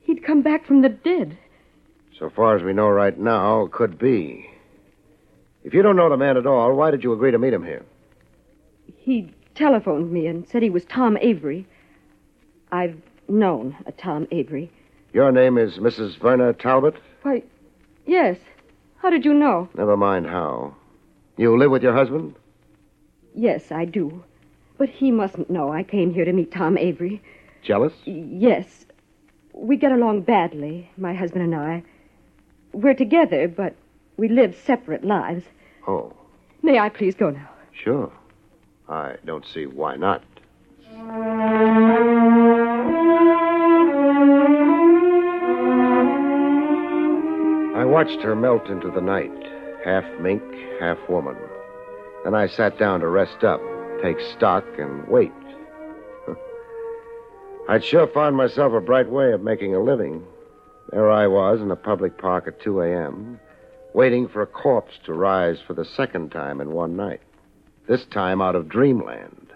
[0.00, 1.36] he'd come back from the dead.
[2.18, 4.48] So far as we know right now, could be.
[5.64, 7.64] If you don't know the man at all, why did you agree to meet him
[7.64, 7.84] here?
[8.96, 11.66] He telephoned me and said he was Tom Avery.
[12.70, 12.96] I've
[13.28, 14.70] known a Tom Avery.
[15.12, 16.18] Your name is Mrs.
[16.18, 16.94] Verna Talbot?
[17.22, 17.42] Why,
[18.06, 18.38] yes.
[18.96, 19.68] How did you know?
[19.76, 20.74] Never mind how.
[21.36, 22.34] You live with your husband?
[23.34, 24.24] Yes, I do.
[24.82, 27.22] But he mustn't know I came here to meet Tom Avery.
[27.62, 27.92] Jealous?
[28.04, 28.84] Yes.
[29.54, 31.84] We get along badly, my husband and I.
[32.72, 33.76] We're together, but
[34.16, 35.44] we live separate lives.
[35.86, 36.12] Oh,
[36.62, 37.48] May I please go now?
[37.72, 38.12] sure.
[38.88, 40.24] I don't see why not.
[47.76, 49.30] I watched her melt into the night,
[49.84, 50.42] half mink,
[50.80, 51.36] half woman.
[52.24, 53.60] Then I sat down to rest up,
[54.02, 55.32] take stock, and wait.
[57.68, 60.24] I'd sure found myself a bright way of making a living.
[60.90, 63.38] There I was in a public park at 2 a.m.,
[63.94, 67.20] waiting for a corpse to rise for the second time in one night.
[67.88, 69.52] This time out of dreamland.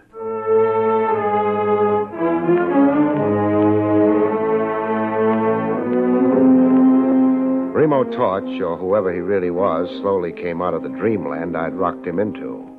[7.73, 12.05] Remo Torch, or whoever he really was, slowly came out of the dreamland I'd rocked
[12.05, 12.76] him into.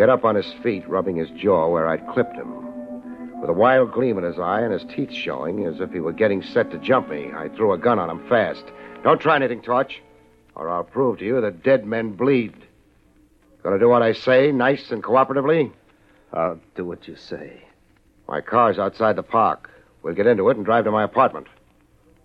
[0.00, 3.38] Got up on his feet, rubbing his jaw where I'd clipped him.
[3.38, 6.14] With a wild gleam in his eye and his teeth showing, as if he were
[6.14, 8.64] getting set to jump me, I threw a gun on him fast.
[9.04, 10.00] Don't try anything, Torch,
[10.54, 12.54] or I'll prove to you that dead men bleed.
[13.62, 15.70] Gonna do what I say, nice and cooperatively?
[16.32, 17.62] I'll do what you say.
[18.26, 19.68] My car's outside the park.
[20.02, 21.46] We'll get into it and drive to my apartment.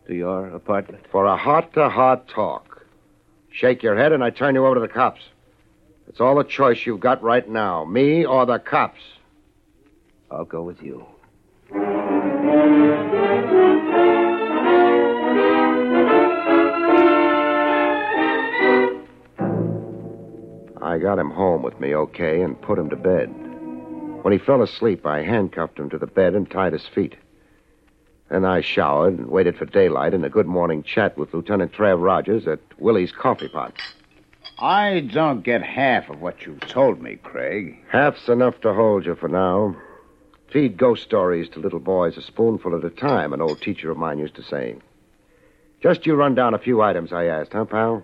[0.08, 1.04] To your apartment?
[1.12, 2.86] For a heart to heart talk.
[3.52, 5.20] Shake your head and I turn you over to the cops.
[6.08, 9.01] It's all the choice you've got right now me or the cops.
[10.32, 11.06] I'll go with you.
[20.82, 23.28] I got him home with me okay and put him to bed.
[24.22, 27.16] When he fell asleep, I handcuffed him to the bed and tied his feet.
[28.30, 32.01] Then I showered and waited for daylight and a good morning chat with Lieutenant Trav
[32.01, 33.74] Rogers at Willie's Coffee Pot.
[34.58, 37.84] I don't get half of what you've told me, Craig.
[37.91, 39.76] Half's enough to hold you for now.
[40.51, 43.97] Feed ghost stories to little boys a spoonful at a time, an old teacher of
[43.97, 44.78] mine used to say.
[45.82, 48.03] Just you run down a few items I asked, huh, pal?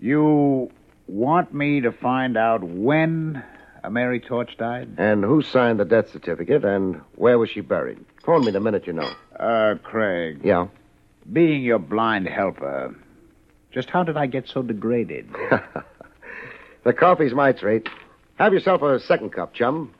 [0.00, 0.70] You
[1.06, 3.42] want me to find out when
[3.84, 4.94] a Mary Torch died?
[4.98, 7.98] And who signed the death certificate, and where was she buried?
[8.24, 9.10] Phone me the minute you know.
[9.38, 10.40] Uh, Craig.
[10.42, 10.68] Yeah?
[11.30, 12.96] Being your blind helper,
[13.76, 15.28] just how did I get so degraded?
[16.84, 17.88] The coffee's my treat.
[18.36, 19.92] Have yourself a second cup, chum.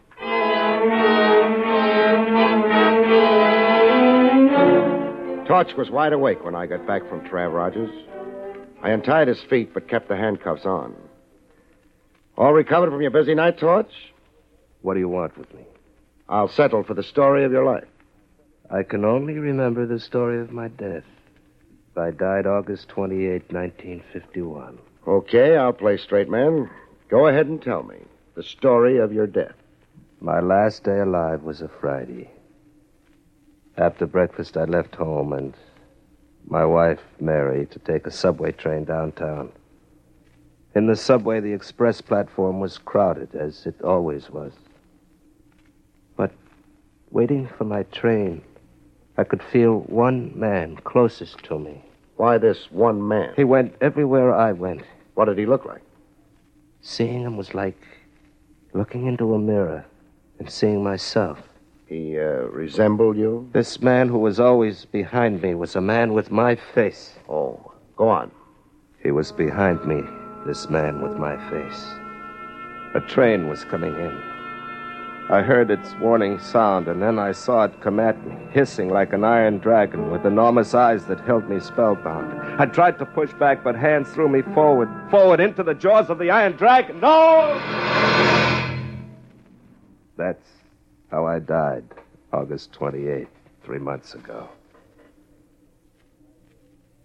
[5.48, 7.90] Torch was wide awake when I got back from Trav Rogers.
[8.84, 10.94] I untied his feet but kept the handcuffs on.
[12.38, 13.90] All recovered from your busy night, Torch?
[14.82, 15.64] What do you want with me?
[16.28, 17.88] I'll settle for the story of your life.
[18.70, 21.02] I can only remember the story of my death.
[21.98, 24.78] I died August 28, 1951.
[25.06, 26.68] Okay, I'll play straight man.
[27.08, 27.96] Go ahead and tell me
[28.34, 29.54] the story of your death.
[30.20, 32.30] My last day alive was a Friday.
[33.76, 35.54] After breakfast, I left home and
[36.48, 39.52] my wife, Mary, to take a subway train downtown.
[40.74, 44.52] In the subway, the express platform was crowded, as it always was.
[46.16, 46.32] But
[47.10, 48.42] waiting for my train,
[49.18, 51.82] I could feel one man closest to me.
[52.16, 53.32] Why this one man?
[53.36, 54.82] He went everywhere I went.
[55.14, 55.82] What did he look like?
[56.82, 57.80] Seeing him was like
[58.72, 59.84] looking into a mirror
[60.38, 61.38] and seeing myself.
[61.86, 63.48] He uh, resembled you?
[63.52, 67.14] This man who was always behind me was a man with my face.
[67.28, 68.30] Oh, go on.
[69.02, 70.02] He was behind me,
[70.46, 71.86] this man with my face.
[72.94, 74.35] A train was coming in.
[75.28, 79.12] I heard its warning sound, and then I saw it come at me, hissing like
[79.12, 82.60] an iron dragon with enormous eyes that held me spellbound.
[82.60, 86.18] I tried to push back, but hands threw me forward, forward into the jaws of
[86.20, 87.00] the iron dragon.
[87.00, 87.58] No!
[90.16, 90.48] That's
[91.10, 91.84] how I died,
[92.32, 93.26] August 28th,
[93.64, 94.48] three months ago.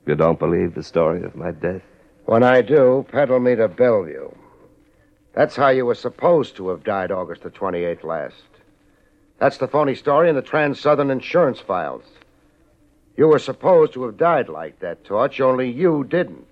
[0.05, 1.81] You don't believe the story of my death?
[2.25, 4.29] When I do, peddle me to Bellevue.
[5.33, 8.35] That's how you were supposed to have died August the 28th last.
[9.39, 12.03] That's the phony story in the Trans Southern insurance files.
[13.17, 16.47] You were supposed to have died like that, Torch, only you didn't.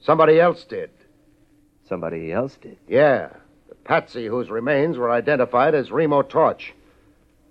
[0.00, 0.90] Somebody else did.
[1.88, 2.78] Somebody else did?
[2.88, 3.30] Yeah.
[3.68, 6.72] The patsy whose remains were identified as Remo Torch.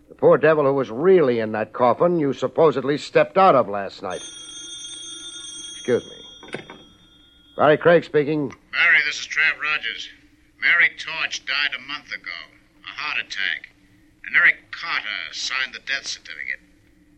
[0.08, 4.02] The poor devil who was really in that coffin you supposedly stepped out of last
[4.02, 4.22] night.
[5.76, 6.62] Excuse me.
[7.56, 8.50] Barry Craig speaking.
[8.50, 10.10] Barry, this is Trav Rogers.
[10.62, 12.40] Mary Torch died a month ago.
[12.84, 13.70] A heart attack.
[14.26, 16.60] And Eric Carter signed the death certificate.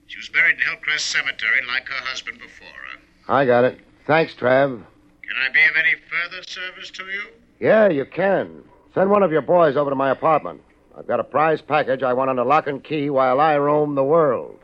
[0.08, 3.00] She was buried in Hillcrest Cemetery like her husband before her.
[3.28, 3.80] I got it.
[4.06, 4.84] Thanks, Trav.
[5.22, 7.24] Can I be of any further service to you?
[7.60, 8.64] Yeah, you can.
[8.94, 10.62] Send one of your boys over to my apartment.
[10.98, 14.04] I've got a prize package I want under lock and key while I roam the
[14.04, 14.60] world.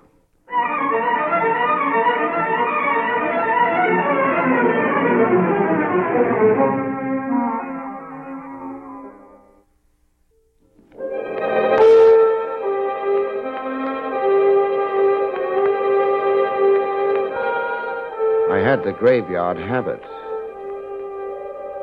[18.68, 20.02] Had the graveyard habit.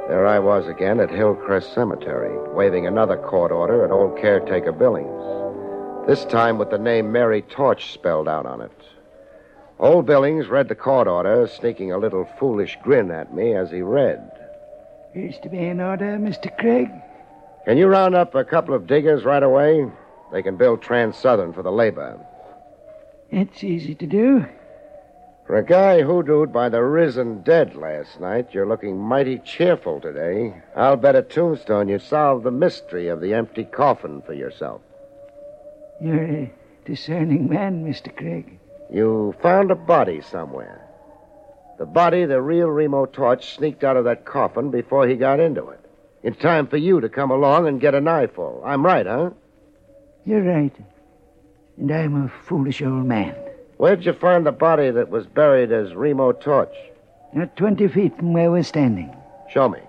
[0.06, 5.08] There I was again at Hillcrest Cemetery, waving another court order at old caretaker Billings.
[6.06, 8.78] This time with the name Mary Torch spelled out on it.
[9.78, 13.80] Old Billings read the court order, sneaking a little foolish grin at me as he
[13.80, 14.30] read.
[15.14, 16.54] Is to be an order, Mr.
[16.58, 16.90] Craig?
[17.64, 19.90] Can you round up a couple of diggers right away?
[20.32, 22.20] They can build Trans Southern for the labor.
[23.30, 24.44] It's easy to do.
[25.46, 30.62] For a guy hoodooed by the risen dead last night, you're looking mighty cheerful today.
[30.74, 34.80] I'll bet a tombstone you solved the mystery of the empty coffin for yourself.
[36.00, 36.52] You're a
[36.86, 38.14] discerning man, Mr.
[38.14, 38.58] Craig.
[38.90, 40.80] You found a body somewhere.
[41.78, 45.68] The body the real Remo Torch sneaked out of that coffin before he got into
[45.68, 45.80] it.
[46.22, 48.62] In time for you to come along and get an eyeful.
[48.64, 49.30] I'm right, huh?
[50.24, 50.74] You're right.
[51.76, 53.34] And I'm a foolish old man.
[53.76, 56.74] Where'd you find the body that was buried as Remo Torch?
[57.32, 59.14] Not 20 feet from where we're standing.
[59.50, 59.80] Show me.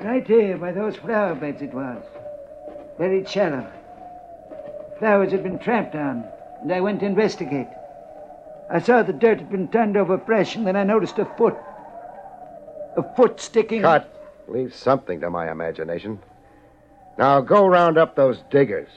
[0.00, 2.02] Right here, by those flower beds it was.
[2.98, 3.66] Buried shallow.
[4.98, 6.24] Flowers had been tramped on,
[6.62, 7.68] and I went to investigate.
[8.70, 11.56] I saw the dirt had been turned over fresh, and then I noticed a foot.
[12.96, 13.82] A foot sticking.
[13.82, 14.12] Cut.
[14.48, 16.18] Leave something to my imagination.
[17.16, 18.88] Now go round up those diggers.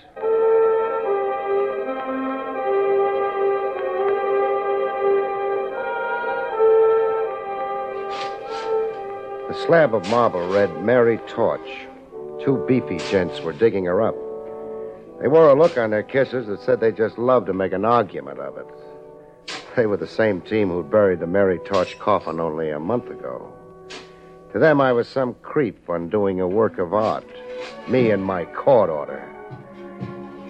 [9.51, 11.85] The slab of marble read Mary Torch.
[12.41, 14.15] Two beefy gents were digging her up.
[15.19, 17.83] They wore a look on their kisses that said they just loved to make an
[17.83, 18.65] argument of it.
[19.75, 23.51] They were the same team who buried the Mary Torch coffin only a month ago.
[24.53, 27.27] To them, I was some creep on doing a work of art.
[27.89, 29.21] Me and my court order.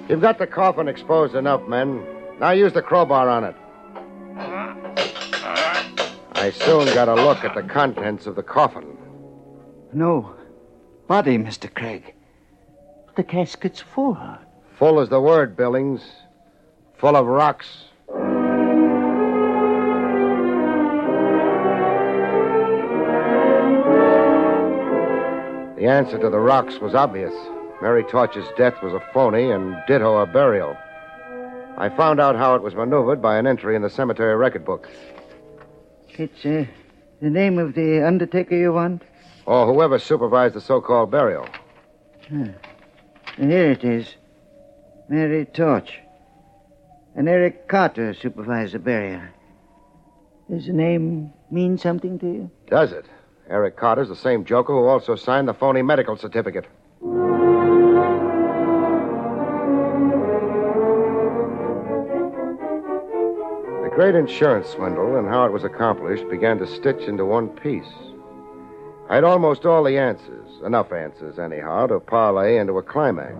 [0.09, 2.05] You've got the coffin exposed enough, men.
[2.39, 3.55] Now use the crowbar on it.
[6.41, 8.97] I soon got a look at the contents of the coffin.
[9.93, 10.33] No.
[11.07, 11.71] Body, Mr.
[11.71, 12.15] Craig.
[13.15, 14.17] The casket's full.
[14.79, 16.01] Full is the word, Billings.
[16.97, 17.67] Full of rocks.
[25.77, 27.35] The answer to the rocks was obvious.
[27.83, 30.75] Mary Torch's death was a phony and ditto her burial.
[31.77, 34.89] I found out how it was maneuvered by an entry in the cemetery record book.
[36.17, 36.65] It's uh,
[37.21, 39.03] the name of the undertaker you want?
[39.45, 41.47] Or whoever supervised the so called burial.
[42.29, 42.47] Huh.
[43.37, 44.15] Here it is.
[45.09, 45.99] Mary Torch.
[47.15, 49.21] And Eric Carter supervised the burial.
[50.49, 52.51] Does the name mean something to you?
[52.67, 53.05] Does it?
[53.49, 56.65] Eric Carter's the same joker who also signed the phony medical certificate.
[64.01, 67.93] Great insurance swindle and how it was accomplished began to stitch into one piece.
[69.07, 73.35] I had almost all the answers, enough answers, anyhow, to parlay into a climax.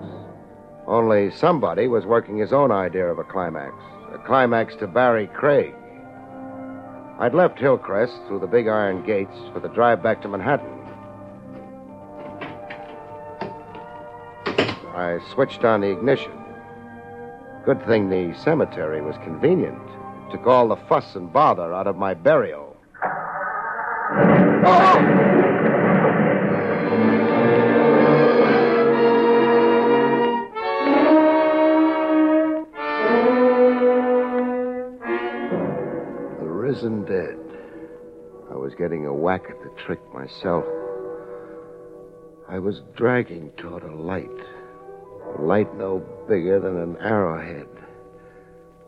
[0.86, 3.74] Only somebody was working his own idea of a climax,
[4.14, 5.74] a climax to Barry Craig.
[7.18, 10.78] I'd left Hillcrest through the big iron gates for the drive back to Manhattan.
[14.96, 16.34] I switched on the ignition.
[17.66, 19.82] Good thing the cemetery was convenient.
[20.32, 22.78] Took all the fuss and bother out of my burial.
[36.40, 37.38] The risen dead.
[38.50, 40.64] I was getting a whack at the trick myself.
[42.48, 44.30] I was dragging toward a light.
[45.38, 47.68] A light no bigger than an arrowhead.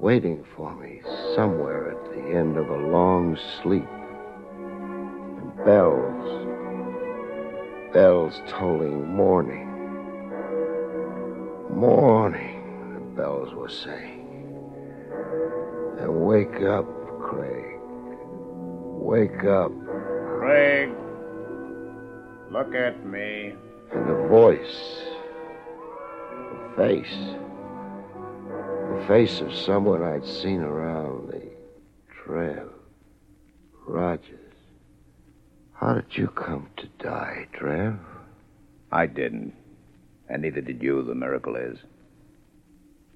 [0.04, 1.01] Waiting for me
[1.34, 3.88] somewhere at the end of a long sleep.
[4.60, 6.45] And bells.
[7.93, 9.66] Bells tolling morning.
[11.72, 14.28] Morning, the bells were saying.
[15.99, 16.86] And wake up,
[17.22, 17.80] Craig.
[18.99, 19.72] Wake up.
[20.38, 20.89] Craig,
[22.51, 23.54] look at me.
[23.93, 25.01] And the voice.
[26.51, 27.53] The face.
[28.93, 31.41] The face of someone I'd seen around the
[32.23, 32.69] trail.
[33.85, 34.39] Rogers.
[35.73, 37.97] How did you come to die, Trav?
[38.91, 39.53] I didn't.
[40.29, 41.79] And neither did you, the miracle is.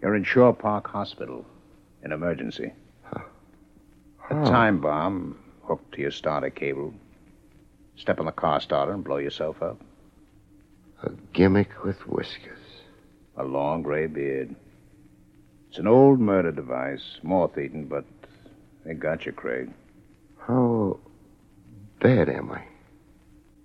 [0.01, 1.45] You're in Shore Park Hospital.
[2.03, 2.73] In emergency.
[3.13, 6.93] A time bomb hooked to your starter cable.
[7.95, 9.79] Step on the car starter and blow yourself up.
[11.03, 12.59] A gimmick with whiskers.
[13.37, 14.55] A long gray beard.
[15.69, 18.05] It's an old murder device, moth eaten, but
[18.85, 19.69] they got you, Craig.
[20.39, 20.97] How
[21.99, 22.63] bad am I?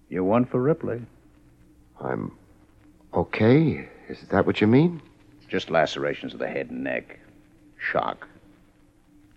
[0.09, 1.01] You're one for Ripley.
[2.01, 2.33] I'm
[3.15, 3.89] okay?
[4.09, 5.01] Is that what you mean?
[5.49, 7.19] Just lacerations of the head and neck.
[7.79, 8.27] Shock.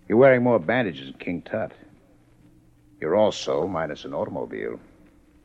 [0.08, 1.72] You're wearing more bandages than King Tut.
[3.00, 4.80] You're also minus an automobile.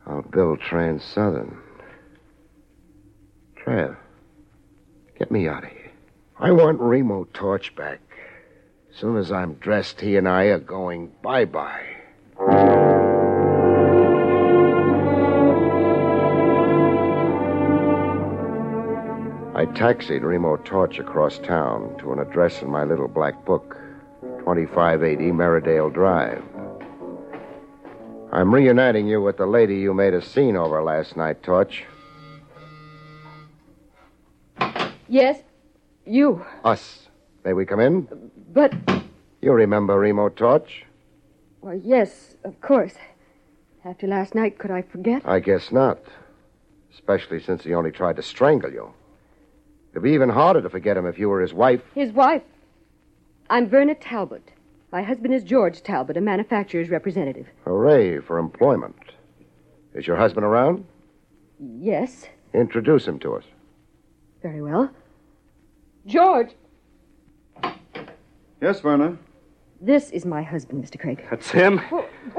[0.06, 1.58] I'll build Trans Southern.
[3.58, 3.96] Trav,
[5.18, 5.81] get me out of here.
[6.44, 8.00] I want Remo Torch back.
[8.92, 11.86] Soon as I'm dressed, he and I are going bye bye.
[19.54, 23.78] I taxied Remo Torch across town to an address in my little black book
[24.40, 26.44] 2580 Meridale Drive.
[28.32, 31.84] I'm reuniting you with the lady you made a scene over last night, Torch.
[35.08, 35.44] Yes,
[36.12, 36.46] you.
[36.64, 37.08] Us.
[37.44, 38.08] May we come in?
[38.54, 38.74] But,
[39.42, 40.86] You remember Remo Torch?
[41.62, 42.94] well, yes, of course.
[43.84, 45.24] After last night, could I forget?
[45.28, 46.00] I guess not.
[46.94, 48.94] Especially since he only tried to strangle you.
[49.92, 51.82] It'd be even harder to forget him if you were his wife.
[51.96, 52.44] His wife.
[53.50, 54.52] I'm Verna Talbot.
[54.92, 57.48] My husband is George Talbot, a manufacturer's representative.
[57.66, 58.96] Hooray for employment.
[59.94, 60.86] Is your husband around?
[61.60, 63.44] Yes, Introduce him to us.
[64.42, 64.92] very well.
[66.06, 66.50] George,
[68.62, 69.18] Yes, Verna.
[69.80, 71.00] this is my husband, Mr.
[71.00, 71.26] Craig.
[71.30, 71.80] That's him.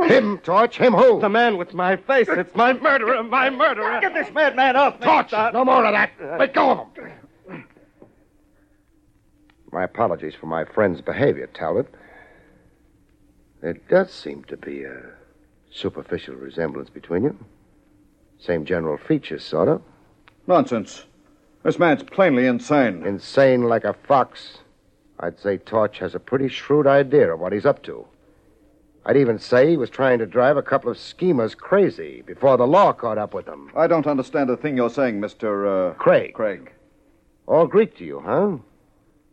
[0.07, 0.77] Him, Torch?
[0.79, 1.21] Him who?
[1.21, 2.29] The man with my face.
[2.29, 4.01] It's my murderer, my murderer.
[4.01, 5.07] Get this madman off me.
[5.07, 5.33] Torch!
[5.53, 6.11] No more of that.
[6.39, 7.65] Let go of him.
[9.73, 11.93] My apologies for my friend's behavior, Talbot.
[13.63, 15.01] There does seem to be a
[15.71, 17.39] superficial resemblance between you.
[18.39, 19.81] Same general features, sort of.
[20.47, 21.05] Nonsense.
[21.63, 23.05] This man's plainly insane.
[23.07, 24.59] Insane like a fox.
[25.21, 28.05] I'd say Torch has a pretty shrewd idea of what he's up to.
[29.07, 32.67] I'd even say he was trying to drive a couple of schemers crazy before the
[32.67, 33.71] law caught up with them.
[33.77, 35.91] I don't understand a thing you're saying, Mr.
[35.91, 36.35] Uh, Craig.
[36.35, 36.73] Craig.
[37.47, 38.59] All Greek to you, huh?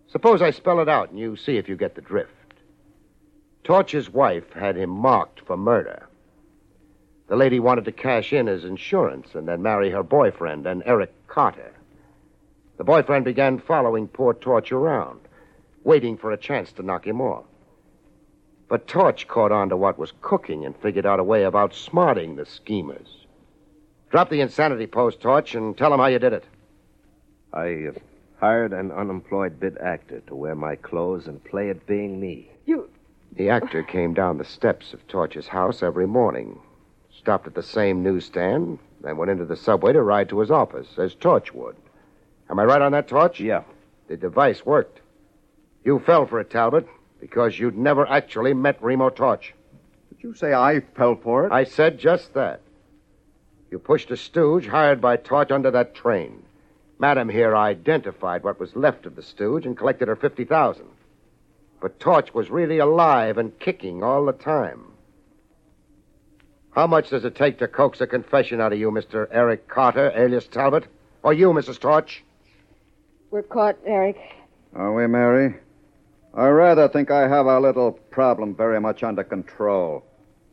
[0.08, 2.32] Suppose I spell it out and you see if you get the drift.
[3.64, 6.08] Torch's wife had him marked for murder.
[7.28, 11.14] The lady wanted to cash in his insurance and then marry her boyfriend, and Eric
[11.28, 11.74] Carter.
[12.80, 15.20] The boyfriend began following poor Torch around,
[15.84, 17.44] waiting for a chance to knock him off.
[18.70, 22.38] But Torch caught on to what was cooking and figured out a way of outsmarting
[22.38, 23.26] the schemers.
[24.12, 26.46] Drop the insanity post, Torch, and tell them how you did it.
[27.52, 28.00] I uh,
[28.38, 32.50] hired an unemployed bit actor to wear my clothes and play at being me.
[32.66, 32.90] You.
[33.34, 36.58] The actor came down the steps of Torch's house every morning,
[37.12, 40.98] stopped at the same newsstand, then went into the subway to ride to his office,
[40.98, 41.76] as Torch would.
[42.50, 43.40] Am I right on that, Torch?
[43.40, 43.64] Yeah.
[44.08, 45.02] The device worked.
[45.86, 46.88] You fell for it, Talbot,
[47.20, 49.54] because you'd never actually met Remo Torch.
[50.10, 51.52] Did you say I fell for it?
[51.52, 52.62] I said just that.
[53.72, 56.44] You pushed a stooge hired by Torch under that train.
[56.98, 60.86] Madam here identified what was left of the stooge and collected her 50000
[61.80, 64.86] But Torch was really alive and kicking all the time.
[66.72, 69.28] How much does it take to coax a confession out of you, Mr.
[69.32, 70.88] Eric Carter, alias Talbot?
[71.24, 71.80] Or you, Mrs.
[71.80, 72.24] Torch?
[73.32, 74.18] We're caught, Eric.
[74.76, 75.56] Are we, Mary?
[76.34, 80.04] I rather think I have our little problem very much under control.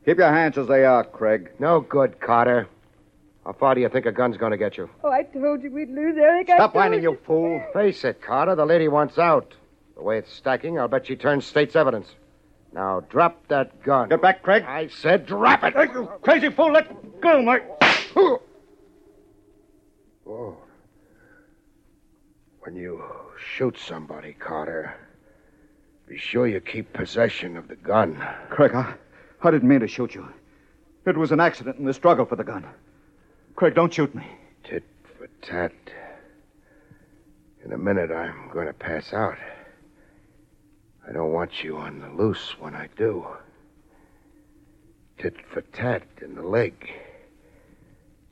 [0.05, 1.51] Keep your hands as they are, Craig.
[1.59, 2.67] No good, Carter.
[3.45, 4.89] How far do you think a gun's going to get you?
[5.03, 6.49] Oh, I told you we'd lose, Eric.
[6.49, 7.63] I Stop told whining, you fool.
[7.73, 8.55] Face it, Carter.
[8.55, 9.53] The lady wants out.
[9.95, 12.07] The way it's stacking, I'll bet she turns state's evidence.
[12.73, 14.09] Now, drop that gun.
[14.09, 14.63] Get back, Craig.
[14.67, 15.73] I said drop it.
[15.75, 17.61] You crazy fool, let go, my.
[20.29, 20.57] Oh.
[22.67, 23.01] When you
[23.55, 24.93] shoot somebody, Carter,
[26.05, 28.21] be sure you keep possession of the gun.
[28.49, 28.93] Craig, I,
[29.41, 30.27] I didn't mean to shoot you.
[31.05, 32.65] It was an accident in the struggle for the gun.
[33.55, 34.27] Craig, don't shoot me.
[34.65, 34.83] Tit
[35.17, 35.71] for tat.
[37.63, 39.37] In a minute, I'm going to pass out.
[41.07, 43.25] I don't want you on the loose when I do.
[45.19, 46.91] Tit for tat in the leg.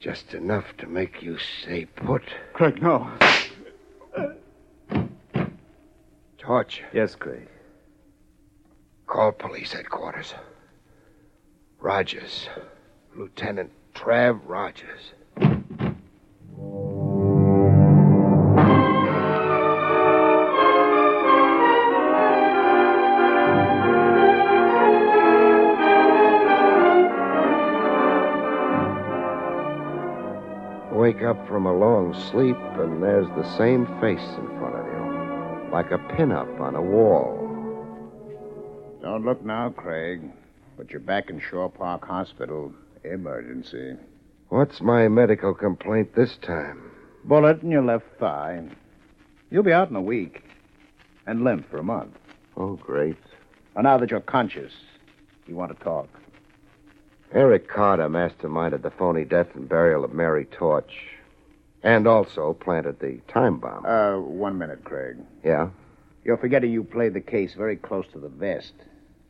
[0.01, 2.23] Just enough to make you stay put.
[2.51, 3.09] Craig, no.
[6.93, 7.47] Yes, Craig.
[9.07, 10.35] Call police headquarters.
[11.79, 12.47] Rogers.
[13.15, 15.13] Lieutenant Trav Rogers.
[30.91, 34.84] Wake up from a long sleep, and there's the same face in front of you,
[35.75, 37.35] like a pin-up on a wall.
[39.01, 40.21] Don't look now, Craig.
[40.77, 42.71] But you're back in Shore Park Hospital.
[43.03, 43.97] Emergency.
[44.47, 46.91] What's my medical complaint this time?
[47.25, 48.69] Bullet in your left thigh.
[49.51, 50.43] You'll be out in a week.
[51.27, 52.15] And limp for a month.
[52.55, 53.17] Oh, great.
[53.75, 54.71] Well, now that you're conscious,
[55.45, 56.07] you want to talk.
[57.33, 60.93] Eric Carter masterminded the phony death and burial of Mary Torch.
[61.85, 63.85] And also planted the time bomb.
[63.85, 65.17] Uh, one minute, Craig.
[65.43, 65.69] Yeah?
[66.23, 68.73] You're forgetting you played the case very close to the vest.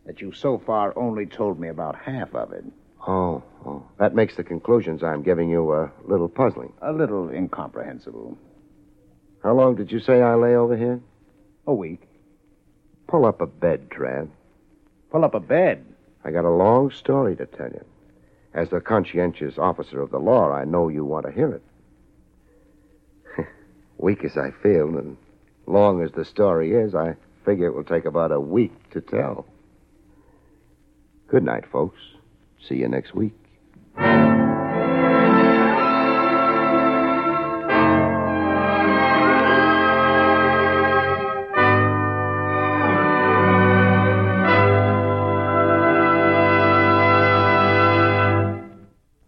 [0.05, 2.63] That you so far only told me about half of it.
[3.05, 3.83] Oh, oh.
[3.99, 6.71] That makes the conclusions I'm giving you a little puzzling.
[6.81, 8.37] A little incomprehensible.
[9.43, 11.01] How long did you say I lay over here?
[11.67, 12.07] A week.
[13.07, 14.29] Pull up a bed, Trav.
[15.11, 15.85] Pull up a bed?
[16.23, 17.83] I got a long story to tell you.
[18.53, 21.61] As the conscientious officer of the law, I know you want to hear it.
[23.97, 25.17] Weak as I feel, and
[25.65, 27.15] long as the story is, I
[27.45, 29.45] figure it will take about a week to tell.
[31.27, 31.99] Good night, folks.
[32.67, 33.33] See you next week.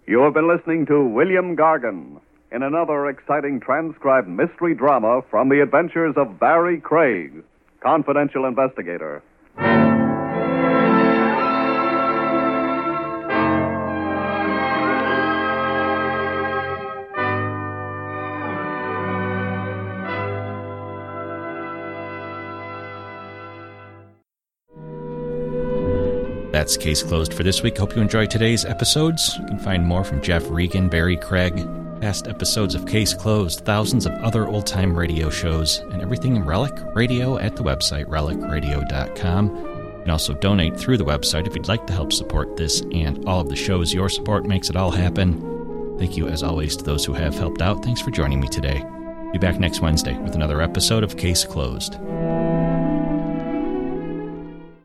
[0.06, 2.20] You have been listening to William Gargan
[2.52, 7.44] in another exciting transcribed mystery drama from the adventures of Barry Craig,
[7.82, 9.22] confidential investigator.
[26.52, 27.78] That's case closed for this week.
[27.78, 29.38] Hope you enjoyed today's episodes.
[29.38, 31.54] You can find more from Jeff Regan, Barry Craig,
[32.02, 36.46] past episodes of Case Closed, thousands of other old time radio shows, and everything in
[36.46, 39.56] Relic Radio at the website relicradio.com.
[39.56, 43.26] You can also donate through the website if you'd like to help support this and
[43.28, 43.94] all of the shows.
[43.94, 45.98] Your support makes it all happen.
[45.98, 47.84] Thank you, as always, to those who have helped out.
[47.84, 48.84] Thanks for joining me today.
[49.34, 51.98] Be back next Wednesday with another episode of Case Closed.